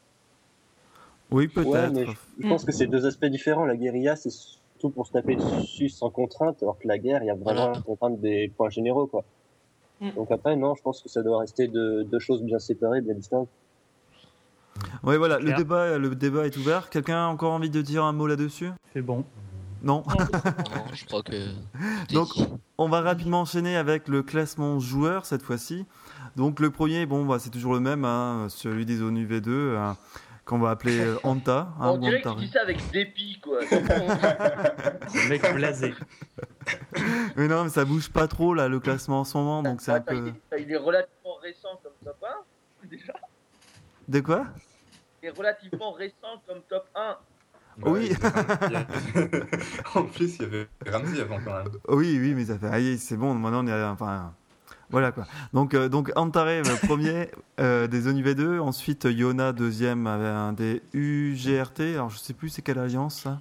[1.30, 2.14] oui, peut-être.
[2.40, 3.66] je pense que c'est deux aspects différents.
[3.66, 7.26] La guérilla, c'est surtout pour se taper dessus sans contrainte, alors que la guerre, il
[7.26, 7.72] y a vraiment Voilà.
[7.74, 9.24] la contrainte des points généraux, quoi.
[10.00, 10.10] Mm.
[10.10, 13.14] Donc après, non, je pense que ça doit rester deux, deux choses bien séparées, bien
[13.14, 13.50] distinctes.
[15.02, 16.88] Oui, voilà, le débat, le débat est ouvert.
[16.88, 18.70] Quelqu'un a encore envie de dire un mot là-dessus?
[18.92, 19.24] C'est bon.
[19.82, 20.16] Non Non,
[20.92, 22.12] je crois que.
[22.12, 22.28] Donc.
[22.80, 25.84] On va rapidement enchaîner avec le classement joueur cette fois-ci.
[26.36, 29.92] Donc le premier, bon, bah, c'est toujours le même, hein, celui des ONU V2, euh,
[30.48, 31.68] qu'on va appeler euh, Anta.
[31.78, 32.36] hein, On dirait Guantare.
[32.38, 33.60] qu'il dit ça avec dépit, quoi.
[33.70, 35.94] Le mec blasé.
[37.36, 39.90] Mais non, mais ça bouge pas trop là, le classement en ce moment, donc c'est
[39.92, 40.32] un Attends, peu.
[40.58, 42.16] il, est, relativement récent comme top
[42.84, 43.12] 1, déjà.
[44.08, 44.46] De quoi?
[45.22, 47.16] Il est relativement récent comme top 1.
[47.86, 48.12] Oui.
[49.94, 51.68] en plus, il y avait Ramsey avant quand même.
[51.88, 52.66] Oui, oui, mais ça fait.
[52.68, 53.72] Aïe, c'est bon, maintenant on est.
[53.72, 54.34] à- Enfin.
[54.90, 55.26] Voilà quoi.
[55.52, 58.58] Donc, euh, donc Antare, euh, premier euh, des ONU V2.
[58.58, 61.80] Ensuite, Yona, deuxième avec un des UGRT.
[61.94, 63.40] Alors, je sais plus c'est quelle alliance ça.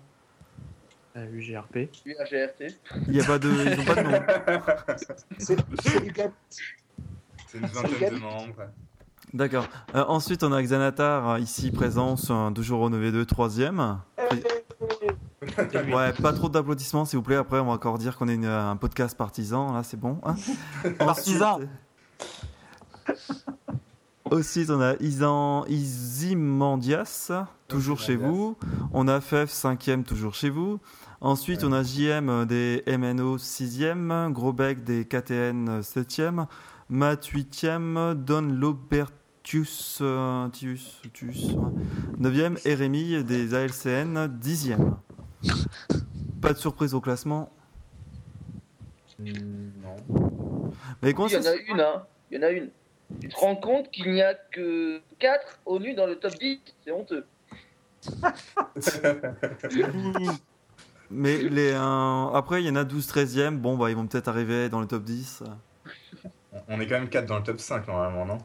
[1.16, 1.90] Euh, UGRP.
[2.06, 2.74] UAGRT.
[3.08, 3.50] Il y a pas de.
[3.50, 4.20] Ils ont pas de nom.
[7.48, 8.68] C'est une vingtaine de membres.
[9.34, 9.68] D'accord.
[9.96, 14.00] Euh, ensuite, on a Xanatar euh, ici présent, un toujours au V2, troisième.
[15.94, 17.36] Ouais, pas trop d'applaudissements s'il vous plaît.
[17.36, 19.74] Après, on va encore dire qu'on est une- un podcast partisan.
[19.74, 20.20] Là, c'est bon.
[20.24, 20.36] hein.
[21.00, 21.60] Partisan.
[24.30, 27.32] Ensuite, on a Isan, Izimandias,
[27.70, 28.58] toujours chez vous.
[28.92, 30.80] On a Fef, 5e, toujours chez vous.
[31.22, 36.46] Ensuite, on a JM des MNO 6e, Grosbec des KTN 7e,
[36.90, 41.72] Matt 8e, Don Lobertius euh, Tius, Tius, ouais,
[42.20, 44.78] 9e et Rémi des ALCN 10e.
[46.42, 47.52] Pas de surprise au classement.
[49.20, 49.96] non.
[51.02, 52.04] Mais comment Il y en a une, hein.
[52.32, 52.70] Il y en a une.
[53.22, 56.92] Tu te rends compte qu'il n'y a que 4 ONU dans le top 10 C'est
[56.92, 57.26] honteux.
[61.10, 63.58] Mais les, euh, après, il y en a 12 13e.
[63.58, 65.44] Bon, bah, ils vont peut-être arriver dans le top 10.
[66.68, 68.38] On est quand même 4 dans le top 5 normalement, non?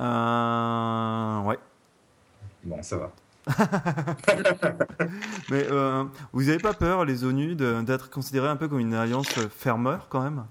[0.00, 1.58] Euh, ouais.
[2.62, 3.12] Bon, ça va.
[5.50, 9.28] Mais euh, vous n'avez pas peur, les ONU, d'être considérés un peu comme une alliance
[9.50, 10.44] fermeur quand même?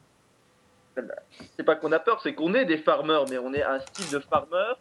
[1.55, 4.09] C'est pas qu'on a peur, c'est qu'on est des farmers, mais on est un style
[4.11, 4.73] de farmer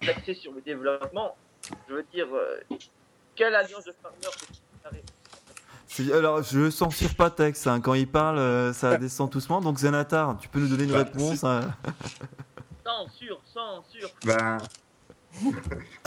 [0.00, 1.36] très axé sur le développement.
[1.88, 2.60] Je veux dire, euh,
[3.34, 4.30] quelle alliance de farmers
[6.14, 7.66] Alors, je censure pas Tex.
[7.66, 7.80] hein.
[7.80, 9.60] Quand il parle, euh, ça descend doucement.
[9.60, 11.62] Donc, Zenatar, tu peux nous donner une Bah, réponse hein?
[12.84, 14.10] Censure, censure.
[14.24, 14.58] Ben.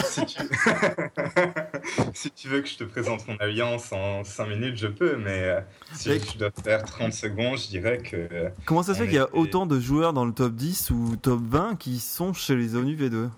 [0.04, 0.42] Si, tu...
[2.14, 5.44] si tu veux que je te présente mon alliance en 5 minutes, je peux, mais
[5.44, 5.62] euh,
[5.94, 8.16] si Mais- je dois faire 30 secondes, je dirais que.
[8.32, 10.92] euh, Comment ça se fait qu'il y a autant de joueurs dans le top 10
[10.92, 13.30] ou top 20 qui sont chez les ONU V2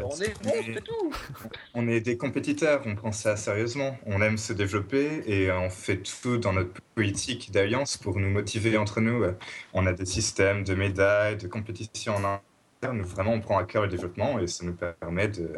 [0.00, 0.34] On est.
[1.74, 6.38] On des compétiteurs, on prend ça sérieusement, on aime se développer et on fait tout
[6.38, 9.24] dans notre politique d'alliance pour nous motiver entre nous.
[9.72, 12.40] On a des systèmes de médailles, de compétitions en
[12.82, 15.50] vraiment on prend à cœur le développement et ça nous permet de,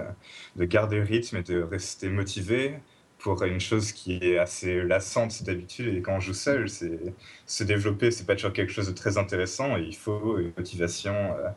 [0.57, 2.79] de garder le rythme et de rester motivé
[3.19, 6.99] pour une chose qui est assez lassante d'habitude et quand on joue seul, c'est
[7.45, 11.13] se développer, c'est pas toujours quelque chose de très intéressant et il faut une motivation
[11.13, 11.51] euh,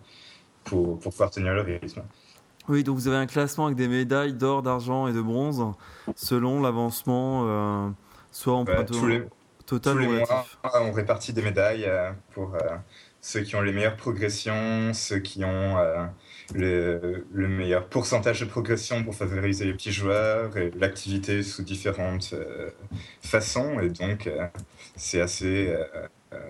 [0.65, 2.01] pour, pour pouvoir tenir le rythme.
[2.67, 5.63] Oui, donc vous avez un classement avec des médailles d'or, d'argent et de bronze
[6.15, 7.89] selon l'avancement, euh,
[8.31, 9.23] soit en point tous les-
[9.65, 10.45] total mois,
[10.81, 12.59] on répartit des médailles euh, pour euh,
[13.23, 16.05] ceux qui ont les meilleures progressions, ceux qui ont euh,
[16.53, 22.31] le, le meilleur pourcentage de progression pour favoriser les petits joueurs, et l'activité sous différentes
[22.33, 22.69] euh,
[23.21, 23.79] façons.
[23.79, 24.45] Et donc, euh,
[24.97, 25.73] c'est assez.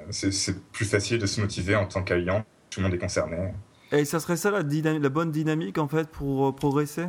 [0.09, 2.43] c'est plus facile de se motiver en tant qu'alliant.
[2.71, 3.53] Tout le monde est concerné.
[3.91, 4.63] Et ça serait ça la,
[5.09, 7.05] bonne dynamique en fait pour progresser?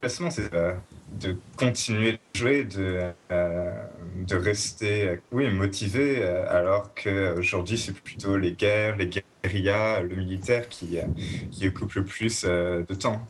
[0.00, 0.74] Classement, c'est euh,
[1.20, 3.84] de continuer de jouer, de, euh,
[4.26, 9.08] de rester euh, oui, motivé, alors qu'aujourd'hui, c'est plutôt les guerres, les
[9.44, 10.98] guérillas, le militaire qui,
[11.50, 13.26] qui occupe le plus de temps.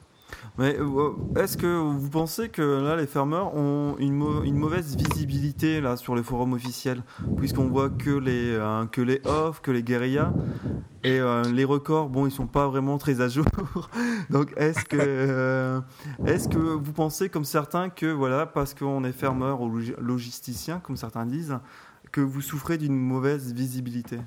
[0.59, 4.97] Mais euh, est-ce que vous pensez que là les fermeurs ont une, mau- une mauvaise
[4.97, 7.03] visibilité là sur les forums officiels?
[7.37, 10.35] Puisqu'on voit que les euh, que les off, que les guérillas
[11.05, 13.45] et euh, les records bon ils sont pas vraiment très à jour.
[14.31, 15.81] Donc est-ce que
[16.25, 20.81] est-ce que vous pensez comme certains que voilà parce qu'on est fermeur ou logi- logisticien
[20.81, 21.59] comme certains disent
[22.12, 24.19] que vous souffrez d'une mauvaise visibilité?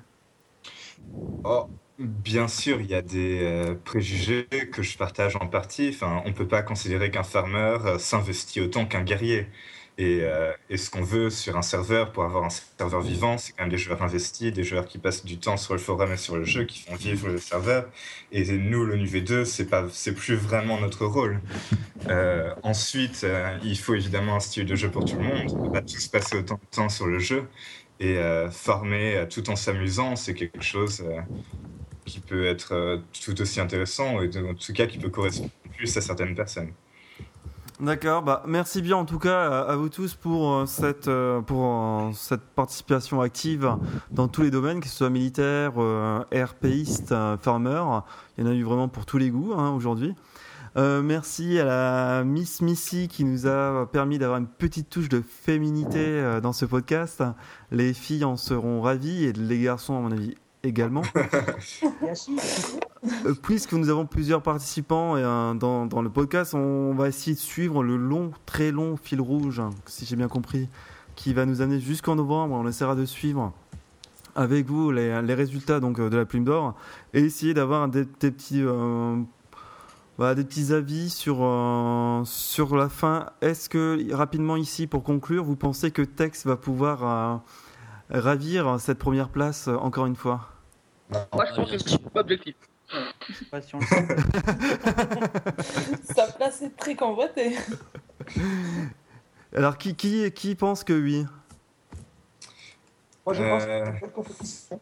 [1.44, 1.68] Oh,
[2.02, 5.92] bien sûr, il y a des euh, préjugés que je partage en partie.
[5.94, 9.48] Enfin, on ne peut pas considérer qu'un farmer euh, s'investit autant qu'un guerrier.
[9.98, 13.52] Et, euh, et ce qu'on veut sur un serveur, pour avoir un serveur vivant, c'est
[13.52, 16.18] quand même des joueurs investis, des joueurs qui passent du temps sur le forum et
[16.18, 17.88] sur le jeu, qui font vivre le serveur.
[18.32, 21.40] Et nous, le V2, c'est pas, c'est plus vraiment notre rôle.
[22.64, 23.26] Ensuite,
[23.64, 25.52] il faut évidemment un style de jeu pour tout le monde.
[25.52, 27.48] On ne peut pas tous passer autant de temps sur le jeu.
[28.02, 28.50] Et euh,
[29.30, 31.04] tout en s'amusant, c'est quelque chose
[32.12, 35.96] qui peut être euh, tout aussi intéressant et en tout cas qui peut correspondre plus
[35.96, 36.72] à certaines personnes.
[37.80, 42.12] D'accord, bah merci bien en tout cas à, vous tous pour euh, cette euh, pour
[42.14, 43.76] cette participation active
[44.12, 45.72] dans tous les domaines, que ce soit militaire,
[46.34, 47.84] RPiste, farmer.
[48.38, 50.14] Il y en a eu vraiment pour tous les goûts hein, aujourd'hui.
[50.76, 56.40] Merci à la Miss Missy qui nous a permis d'avoir une petite touche de féminité
[56.42, 57.24] dans ce podcast.
[57.72, 61.04] Les filles en seront ravies et les garçons à mon avis également.
[63.26, 67.40] Euh, Puisque nous avons plusieurs participants euh, dans, dans le podcast, on va essayer de
[67.40, 70.70] suivre le long, très long fil rouge, hein, si j'ai bien compris,
[71.16, 72.54] qui va nous amener jusqu'en novembre.
[72.54, 73.54] On essaiera de suivre
[74.36, 76.76] avec vous les, les résultats donc, euh, de la plume d'or
[77.14, 79.18] et essayer d'avoir des, des petits, euh,
[80.18, 83.28] voilà, des petits avis sur, euh, sur la fin.
[83.42, 87.42] Est-ce que, rapidement ici, pour conclure, vous pensez que Tex va pouvoir
[88.12, 90.50] ravir cette première place euh, encore une fois
[91.34, 92.56] Moi, je pense que c'est l'objectif.
[93.30, 93.86] Je sais pas si on le
[96.14, 97.56] Sa place est très convoitée.
[99.56, 101.26] Alors, qui, qui, qui pense que oui?
[103.26, 104.80] Moi, je pense Euh, que c'est une belle compétition.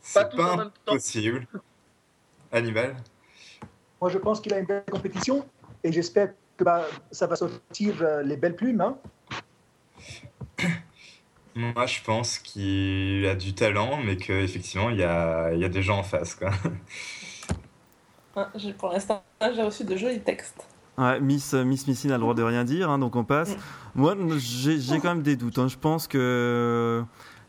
[0.00, 0.92] C'est tous en pas même temps.
[0.92, 1.46] impossible.
[2.52, 2.96] Hannibal?
[4.00, 5.46] Moi, je pense qu'il a une belle compétition
[5.84, 8.80] et j'espère que bah, ça va sortir euh, les belles plumes.
[8.80, 8.98] Hein.
[11.56, 15.68] Moi, je pense qu'il a du talent, mais qu'effectivement, il y a, il y a
[15.70, 16.34] des gens en face.
[16.34, 16.50] Quoi.
[18.38, 20.62] Ah, j'ai- Pour l'instant, j'ai reçu de jolis textes.
[20.98, 23.52] Ouais, Miss, Miss Missine a le droit de rien dire, hein, donc on passe.
[23.56, 23.58] Mm.
[23.94, 25.58] Moi, j'ai quand même des doutes.
[25.58, 25.68] hein.
[25.68, 27.02] Je pense que,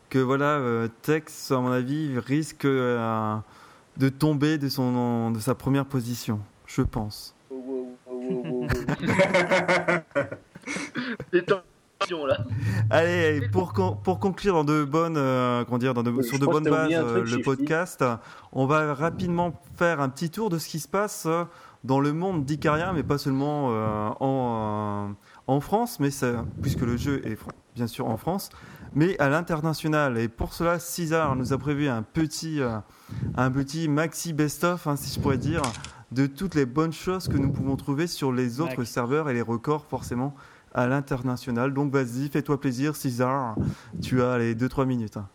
[0.08, 3.36] que voilà, euh, Tex, à mon avis, risque euh,
[3.98, 6.40] de tomber de, son, de sa première position.
[6.64, 7.34] Je pense.
[11.50, 11.54] Oh,
[12.26, 12.38] là.
[12.90, 16.38] Allez, pour, con- pour conclure dans de bonnes, euh, comment dire, dans de- Je sur
[16.38, 18.04] de bonnes bases euh, truc, le podcast,
[18.52, 21.44] on va rapidement faire un petit tour de ce qui se passe euh,
[21.84, 25.12] dans le monde d'Icaria, mais pas seulement euh, en, euh,
[25.48, 27.38] en France, mais ça- puisque le jeu est
[27.74, 28.50] bien sûr en France,
[28.94, 30.18] mais à l'international.
[30.18, 32.78] Et pour cela, César nous a prévu un petit, euh,
[33.36, 35.62] un petit maxi best-of, hein, si je pourrais dire,
[36.10, 38.90] de toutes les bonnes choses que nous pouvons trouver sur les autres Max.
[38.90, 40.34] serveurs et les records forcément
[40.74, 41.72] à l'international.
[41.74, 43.56] Donc vas-y, fais-toi plaisir, César.
[44.02, 45.16] Tu as les 2-3 minutes.
[45.16, 45.28] hein.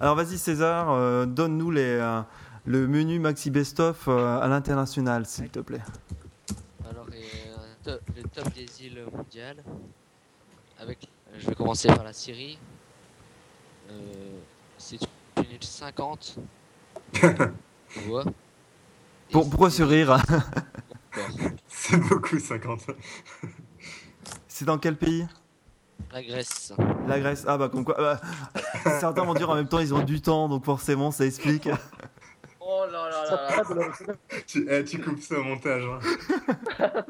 [0.00, 2.20] Alors vas-y, César, euh, donne-nous les, euh,
[2.66, 5.82] le menu maxi best-of euh, à l'international, s'il te plaît.
[6.90, 9.62] Alors, euh, le top des îles mondiales.
[10.80, 10.98] Avec,
[11.32, 12.58] euh, je vais commencer par la Syrie.
[13.90, 13.94] Euh,
[14.78, 14.98] c'est
[15.36, 16.36] une île 50.
[17.12, 18.24] tu vois.
[19.30, 21.50] Et Pour- pourquoi c'est- se rire D'accord.
[21.68, 22.86] C'est beaucoup, 50.
[24.56, 25.26] C'est dans quel pays?
[26.12, 26.72] La Grèce.
[27.08, 27.44] La Grèce.
[27.48, 27.96] Ah bah comme quoi.
[27.98, 28.20] bah,
[29.00, 31.68] certains vont dire en même temps ils ont du temps, donc forcément ça explique.
[32.60, 33.86] Oh là là là là.
[34.46, 35.82] tu, eh, tu coupes ça au montage.
[36.78, 37.04] hein.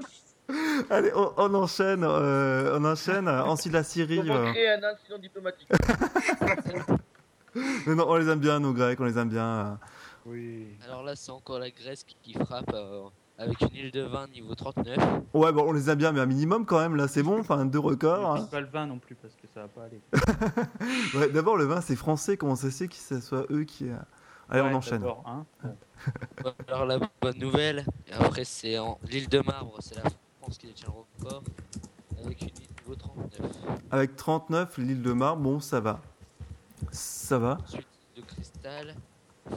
[0.90, 2.02] Allez, on, on enchaîne.
[2.02, 3.28] euh, on enchaîne.
[3.28, 4.16] Ensuite la Syrie.
[4.20, 5.68] Comment euh, créer un incident diplomatique
[7.86, 9.44] mais non, on les aime bien, nos Grecs, on les aime bien.
[9.46, 9.74] euh.
[10.24, 10.66] Oui.
[10.86, 13.02] Alors là, c'est encore la Grèce qui, qui frappe euh,
[13.38, 14.96] avec une île de vin niveau 39.
[15.34, 17.40] Ouais, bon, on les aime bien, mais un minimum quand même, là, c'est bon.
[17.40, 18.34] Enfin, deux records.
[18.36, 18.48] Hein.
[18.50, 20.00] pas le vin non plus parce que ça va pas aller.
[21.18, 22.36] Ouais, D'abord, le vin, c'est français.
[22.36, 23.88] Comment ça se fait que ce soit eux qui.
[23.88, 23.96] euh,
[24.48, 25.04] Allez, Ouais, on enchaîne.
[25.26, 25.44] hein.
[26.68, 30.02] Alors la bonne nouvelle, et après c'est en l'île de Marbre, c'est la
[30.38, 31.42] France qui détient le record
[32.22, 33.40] avec une île niveau 39.
[33.90, 36.00] Avec 39, l'île de Mar, bon, ça va.
[36.92, 37.56] Ça va.
[37.64, 38.94] Ensuite de cristal,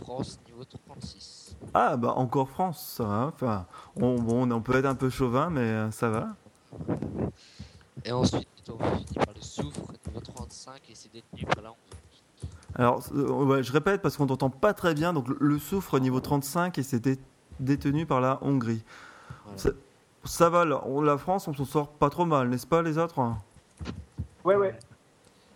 [0.03, 1.36] France niveau 36.
[1.73, 3.31] Ah, bah, encore France, ça va.
[3.33, 6.27] Enfin, on, bon, on peut être un peu chauvin, mais euh, ça va.
[8.05, 12.23] Et ensuite on finit par le soufre niveau 35 et c'est détenu par la Hongrie.
[12.75, 15.13] Alors, euh, ouais, je répète parce qu'on t'entend pas très bien.
[15.13, 17.17] Donc, le- soufre niveau 35 et c'était
[17.59, 18.83] détenu par la Hongrie.
[19.45, 19.57] Voilà.
[19.57, 19.69] Ça,
[20.23, 23.19] ça va, la, France, on s'en sort pas trop mal, n'est-ce pas, les autres?
[24.43, 24.77] Ouais, ouais.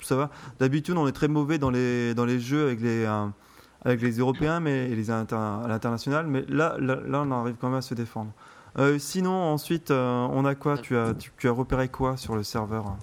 [0.02, 0.30] Ça va.
[0.60, 3.28] D'habitude, on est très mauvais dans les, dans les jeux avec les, euh,
[3.84, 7.56] avec les Européens mais, et les inter- à l'international, mais là, là, là, on arrive
[7.60, 8.32] quand même à se défendre.
[8.78, 10.78] Euh, sinon, ensuite, euh, on a quoi?
[10.78, 12.96] Tu as, tu, tu as repéré quoi sur le serveur?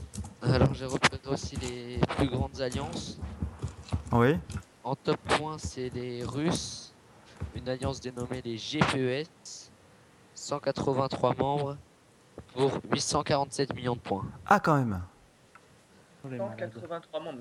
[0.43, 3.19] Alors j'ai repéré aussi les plus grandes alliances.
[4.13, 4.37] Oui
[4.85, 6.95] En top point c'est les Russes,
[7.55, 9.29] une alliance dénommée les GPES,
[10.35, 11.77] 183 membres
[12.55, 14.25] pour 847 millions de points.
[14.47, 15.01] Ah, quand même
[16.25, 16.73] Oh, les malades.
[16.75, 17.39] 183 membres.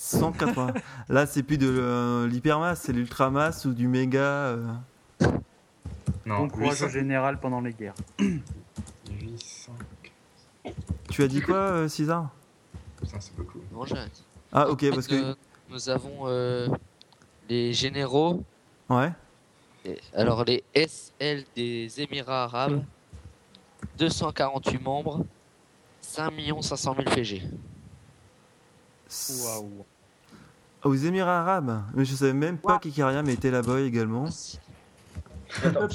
[0.00, 0.74] 180.
[1.08, 4.20] Là, c'est plus de euh, l'hypermasse, c'est l'ultramasse ou du méga.
[4.20, 4.66] euh.
[6.24, 6.86] Non, Bon courage 800.
[6.86, 7.94] au général pendant les guerres.
[8.20, 9.72] 800.
[11.10, 12.30] Tu as dit quoi, euh, César?
[13.00, 13.58] Putain, c'est beaucoup.
[13.72, 14.22] Non, j'ai rien dit.
[14.52, 15.34] Ah, ok, parce que.
[15.70, 16.68] nous avons euh,
[17.48, 18.44] les généraux,
[18.88, 19.12] Ouais.
[19.84, 22.82] et- alors les SL des Émirats arabes,
[23.98, 25.24] 248 membres,
[26.00, 26.32] 5
[26.62, 27.42] 500 000 PG.
[29.44, 29.84] Waouh.
[30.84, 32.78] Aux Émirats Arabes Mais je savais même pas Wow.
[32.78, 34.26] qu'Ikaria mettait là-bas également.
[34.26, 35.60] Ah.
[35.62, 35.88] Ils Attends,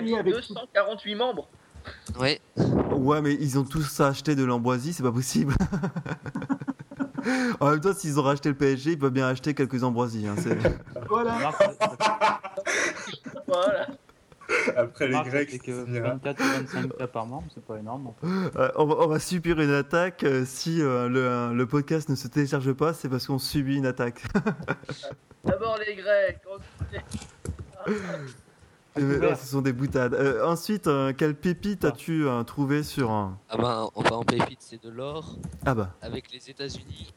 [0.00, 1.48] lier dit avec 248 membres
[2.18, 2.40] Ouais,
[2.90, 5.54] Ouais, mais ils ont tous acheté de l'ambroisie, c'est pas possible.
[7.60, 10.26] en même temps, s'ils ont racheté le PSG, ils peuvent bien acheter quelques ambroisies.
[10.26, 10.34] hein,
[11.08, 11.36] Voilà.
[13.46, 13.86] Voilà.
[14.76, 16.08] Après les remarque, Grecs, c'est que ça ira.
[16.10, 18.12] 24 ou 25 cas par membre, c'est pas énorme.
[18.24, 20.24] Euh, on, va, on va subir une attaque.
[20.24, 23.86] euh, si euh, le, le podcast ne se télécharge pas, c'est parce qu'on subit une
[23.86, 24.22] attaque.
[25.44, 27.04] D'abord les Grecs, ensuite
[28.96, 30.14] Eh ben, non, ce sont des boutades.
[30.14, 33.38] Euh, ensuite, euh, quelle pépite as-tu euh, trouvé sur un.
[33.50, 35.36] ah ben, on va en pépite, c'est de l'or,
[35.66, 35.90] Ah bah.
[36.00, 37.12] avec les États-Unis,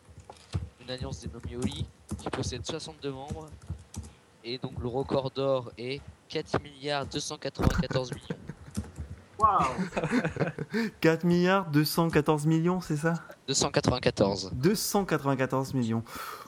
[0.81, 1.85] une alliance dénommée OLI,
[2.17, 3.47] qui possède 62 membres,
[4.47, 8.41] et donc le record d'or est 4 milliards 294 millions.
[9.39, 13.13] Waouh 4 milliards 214 millions, c'est ça?
[13.47, 14.51] 294.
[14.55, 16.03] 294 millions.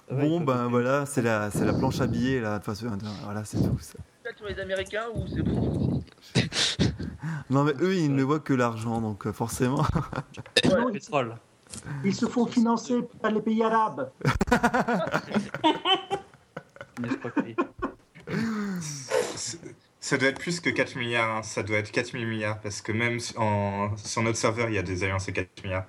[0.09, 2.97] Ouais, Bon, ben voilà, c'est la, c'est la planche à billets, là, de toute façon,
[3.25, 3.77] voilà, c'est tout.
[3.79, 3.93] ça.
[4.23, 6.01] Peut-être sur les Américains ou c'est bon
[7.49, 9.83] Non, mais eux, ils ne voient que l'argent, donc euh, forcément.
[10.69, 11.35] Non, Le pétrole.
[12.03, 14.09] Ils se font financer par les pays arabes.
[20.01, 21.43] Ça doit être plus que 4 milliards, hein.
[21.43, 24.83] ça doit être 4000 milliards, parce que même en- sur notre serveur, il y a
[24.83, 25.85] des alliances et 4 milliards.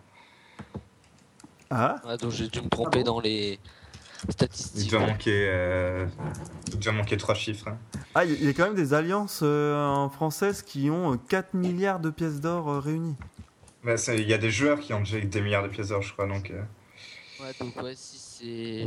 [1.70, 3.58] Ah Ouais, donc j'ai dû me tromper Ah bon dans les
[4.28, 4.90] Il statistiques.
[4.90, 6.06] doit manquer, euh,
[6.72, 7.68] il doit manquer 3 chiffres.
[7.68, 7.78] hein.
[8.14, 12.00] Ah, il y a quand même des alliances euh, françaises qui ont euh, 4 milliards
[12.00, 13.16] de pièces d'or euh, réunies.
[13.84, 16.12] Bah, Il y a des joueurs qui ont déjà des milliards de pièces d'or, je
[16.12, 16.50] crois, donc...
[16.50, 16.62] euh,
[17.40, 18.86] Ouais, donc ouais, si c'est.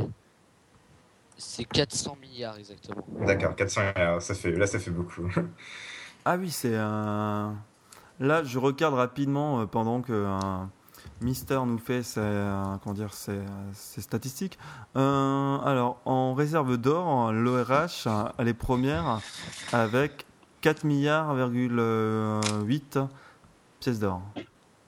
[1.46, 3.04] C'est 400 milliards exactement.
[3.20, 5.28] D'accord, 400 milliards, ça fait, là ça fait beaucoup.
[6.26, 7.54] Ah oui, c'est un.
[8.18, 10.38] Là, je regarde rapidement euh, pendant que euh,
[11.20, 13.40] Mister nous fait ses, euh, comment dire, ses,
[13.74, 14.58] ses statistiques.
[14.96, 19.20] Euh, alors, en réserve d'or, l'ORH, elle est première
[19.70, 20.24] avec
[20.62, 22.98] 4 milliards, 8
[23.80, 24.22] pièces d'or.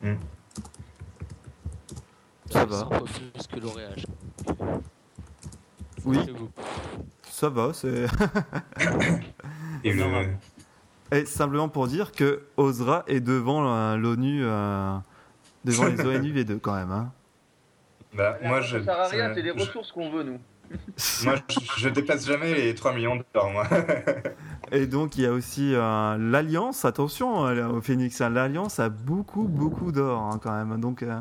[0.01, 0.15] Hmm.
[2.51, 3.97] Ça va, un peu plus que l'Oréal.
[6.07, 6.19] Oui.
[7.31, 8.07] Ça va, c'est.
[9.85, 10.05] Et le...
[11.13, 14.97] Et simplement pour dire que Osra est devant euh, l'ONU, euh,
[15.65, 16.91] devant les ONU V2 quand même.
[16.91, 17.13] Hein.
[18.15, 20.39] bah, moi, je, Ça sert à rien, c'est les je- ressources qu'on veut, nous.
[21.25, 23.67] moi, je, je dépasse jamais les 3 millions de dollars, moi.
[24.73, 28.89] Et donc il y a aussi euh, l'Alliance, attention euh, au Phoenix, hein, l'Alliance a
[28.89, 30.81] beaucoup beaucoup d'or hein, quand même.
[30.81, 31.21] Donc euh,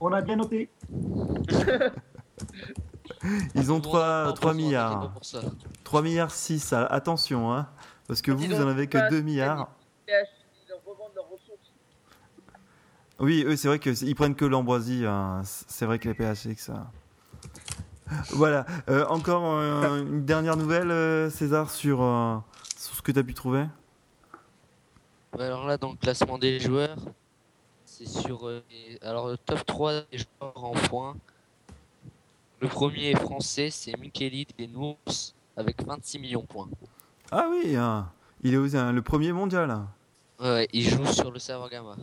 [0.00, 0.70] On a bien noté.
[3.54, 4.90] ils ont Tout le monde a 3, un 3 besoin, milliards.
[4.90, 5.40] t'inquiète pas pour ça.
[5.84, 7.68] 3 milliards 6, ah, attention, hein,
[8.08, 9.68] parce que vous, vous en avez que 2 assez milliards.
[10.08, 10.14] Ils
[10.86, 11.72] revendent leurs ressources.
[13.18, 15.42] Oui, eux c'est vrai qu'ils prennent que l'ambroisie, hein.
[15.44, 16.70] c'est vrai que les PHX...
[16.70, 16.74] euh.
[18.30, 22.36] Voilà, Euh, encore euh, une dernière nouvelle euh, César sur, euh,
[22.76, 23.66] sur ce que tu as pu trouver?
[25.38, 26.96] Alors là, dans le classement des joueurs,
[27.84, 28.48] c'est sur.
[28.48, 28.64] euh,
[29.02, 31.14] alors, le top 3 des joueurs en points.
[32.60, 34.98] Le premier français, c'est Mikelid des Nours
[35.56, 36.68] avec 26 millions de points.
[37.30, 38.10] Ah oui, hein,
[38.42, 39.80] il est aussi, hein, le premier mondial.
[40.40, 41.96] Ouais, ouais, il joue sur le serveur Gamma.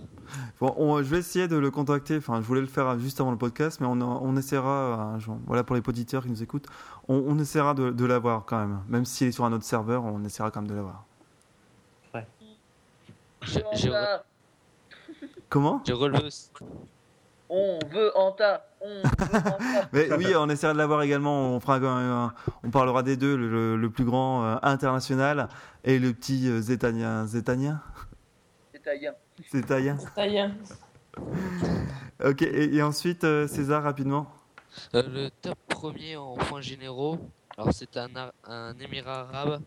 [0.59, 2.17] Bon, on- je vais essayer de le contacter.
[2.17, 5.17] Enfin, je voulais le faire juste avant le podcast, mais on, on essaiera.
[5.19, 6.67] genre, voilà pour les auditeurs qui nous écoutent,
[7.07, 8.79] on, on essaiera de, de l'avoir quand même.
[8.87, 11.03] Même s'il est sur un autre serveur, on essaiera quand même de l'avoir.
[13.43, 14.23] Veut Anta,
[15.49, 15.81] Comment?
[15.89, 16.49] relevé aussi.
[17.49, 19.57] On veut Anta, on veut Anta.
[19.93, 21.55] Mais oui, on essaiera de l'avoir également.
[21.55, 22.33] On fera, quand même un-
[22.63, 25.47] on parlera des deux, le, le plus grand euh, international
[25.83, 27.25] et le petit euh, zétanien.
[27.25, 27.81] Zétanien.
[29.51, 29.97] Zétanien.
[30.17, 30.51] Est.
[32.23, 32.41] Ok.
[32.41, 34.27] Et, et ensuite, euh, César rapidement.
[34.93, 37.17] Euh, le top premier en points généraux,
[37.57, 38.09] alors c'est un,
[38.45, 39.61] un émirat arabe.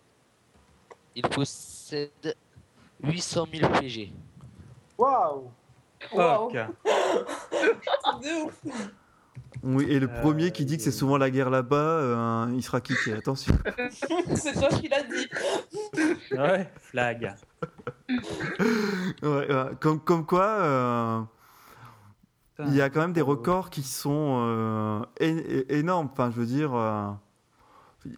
[1.16, 2.37] Il possède
[3.03, 4.12] 800 000 PG.
[4.99, 5.51] Waouh
[6.09, 6.53] Fuck.
[8.22, 8.61] De ouf.
[9.62, 9.84] Oui.
[9.88, 12.80] Et le Euh, premier qui dit que c'est souvent la guerre là-bas, euh, il sera
[12.80, 13.12] kické.
[13.12, 13.55] Attention.
[14.34, 15.28] C'est toi qui l'as dit.
[16.32, 17.34] Ouais, flag.
[19.22, 19.70] Ouais, ouais.
[19.80, 21.20] Comme, comme quoi, euh,
[22.66, 25.03] il y a quand même des records qui sont euh,
[25.68, 26.09] énormes.
[26.12, 27.11] Enfin, je veux dire, euh,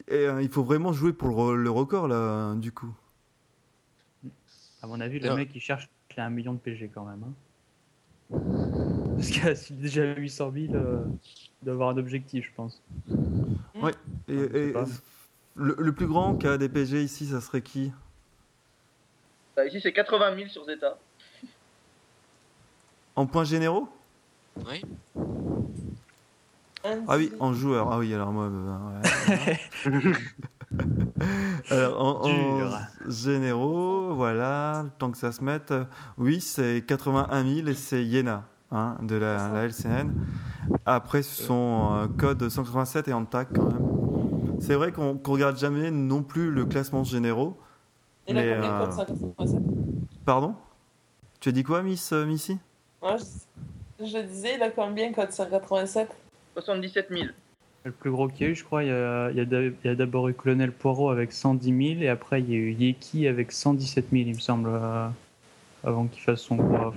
[0.09, 2.93] et, euh, il faut vraiment jouer pour le, re- le record là, du coup.
[4.83, 7.23] À mon avis, le mec il cherche qu'il a un million de PG quand même.
[7.25, 7.33] Hein.
[9.17, 11.05] Parce qu'il a déjà 800 000, euh,
[11.63, 12.83] il doit avoir un objectif, je pense.
[14.29, 14.73] Et, sais et-
[15.55, 17.93] le, le plus grand a des PG ici, ça serait qui?
[19.55, 20.99] Bah, ici, c'est 80 000 sur Zeta.
[23.17, 23.89] En points généraux?
[24.67, 24.83] Oui.
[26.85, 27.93] Ah oui, en joueur.
[27.93, 28.47] Ah oui, alors moi.
[28.47, 29.61] euh, ouais.
[31.71, 32.79] alors, en, en Dur.
[33.09, 35.71] généraux, voilà, le temps que ça se mette.
[35.71, 35.85] euh,
[36.19, 40.13] Oui, c'est 81 000 et c'est Yena hein, de la, la LCN.
[40.87, 44.61] Après, ce sont euh, code 187 et Antac quand même.
[44.61, 47.59] C'est vrai qu'on qu'on regarde jamais non plus le classement généraux.
[48.29, 49.61] Il a Mais, combien euh, de code 187
[50.25, 50.55] Pardon?
[51.41, 52.59] Tu as dit quoi, Miss euh, Missy?
[53.03, 53.17] Ouais,
[53.99, 54.05] je...
[54.07, 56.09] je disais, il a combien code 187
[56.55, 57.25] 77 000.
[57.85, 60.29] Le plus gros qu'il y a eu, je crois, il y a, il il d'abord
[60.29, 64.07] eu Colonel Poirot avec 110 000 et après il y a eu Yeki avec 117
[64.13, 65.09] 000, il me semble, euh,
[65.83, 66.95] avant qu'il fasse son gros off.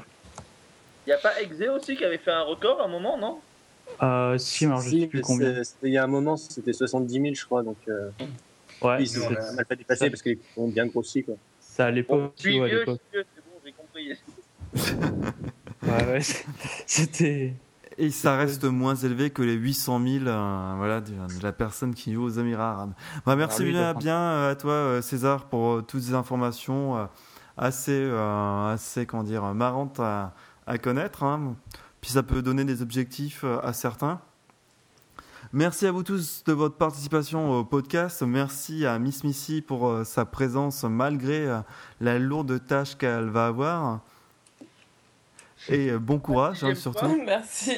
[1.08, 3.40] Y a pas Exe aussi qui avait fait un record à un moment, non?
[4.04, 5.62] Euh, si, alors je Si, sais plus mais combien.
[5.84, 7.64] il y a un moment, c'était 70 000, je crois.
[7.64, 8.10] Donc, euh,
[8.82, 11.24] Ouais, c'est pas mal pas dépassé parce qu'ils ont bien grossi.
[11.24, 11.36] Quoi.
[11.62, 12.98] ça à l'époque Bon, ouais, c'est bon,
[13.66, 14.14] j'ai compris.
[15.84, 16.20] Ouais, ouais,
[16.88, 17.54] c'était.
[17.98, 21.94] Et ça reste moins élevé que les 800 000 euh, voilà, de, de la personne
[21.96, 22.94] qui joue aux Émirats arabes.
[23.26, 27.08] Bah, merci Ah oui, bien, euh, à toi, euh, César, pour toutes ces informations
[27.58, 30.34] assez, euh, assez comment dire, marrantes à,
[30.68, 31.24] à connaître.
[31.24, 31.56] hein.
[32.02, 34.20] Puis ça peut donner des objectifs à certains.
[35.54, 38.22] Merci à vous tous de votre participation au podcast.
[38.24, 41.48] Merci à Miss Missy pour sa présence malgré
[42.02, 44.02] la lourde tâche qu'elle va avoir.
[45.70, 47.18] Et euh, bon courage hein, surtout.
[47.26, 47.72] Merci.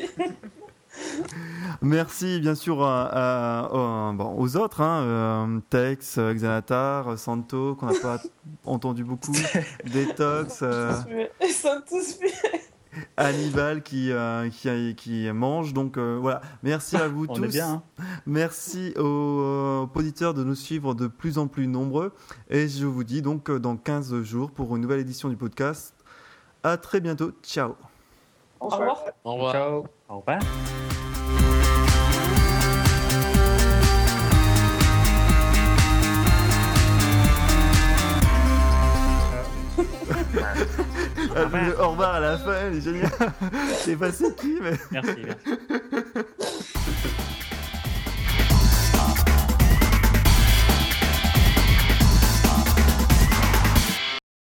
[1.81, 7.75] Merci bien sûr à- à- à- bon, aux autres, hein, euh, Tex, euh, Xanatar, Santo,
[7.75, 8.19] qu'on n'a pas
[8.65, 9.31] entendu beaucoup,
[9.85, 10.93] Detox, euh,
[11.41, 12.31] Ils sont tous muets.
[13.15, 15.71] Hannibal qui, euh, qui, qui mange.
[15.75, 17.43] Donc euh, voilà, merci à vous On tous.
[17.43, 17.83] est bien.
[17.99, 18.03] hein.
[18.25, 22.11] Merci aux, aux auditeurs de nous suivre de plus en plus nombreux.
[22.49, 25.93] Et je vous dis donc dans 15 jours pour une nouvelle édition du podcast.
[26.68, 27.32] À très bientôt.
[27.43, 27.76] Ciao.
[28.59, 29.03] Au revoir.
[29.24, 29.53] Au revoir.
[29.53, 29.86] Ciao.
[30.09, 30.39] Au revoir.
[41.36, 43.11] Ah, le au revoir à la fin, elle est géniale.
[43.70, 44.72] Je sais pas c'est qui, mais.
[44.91, 46.28] Merci, merci.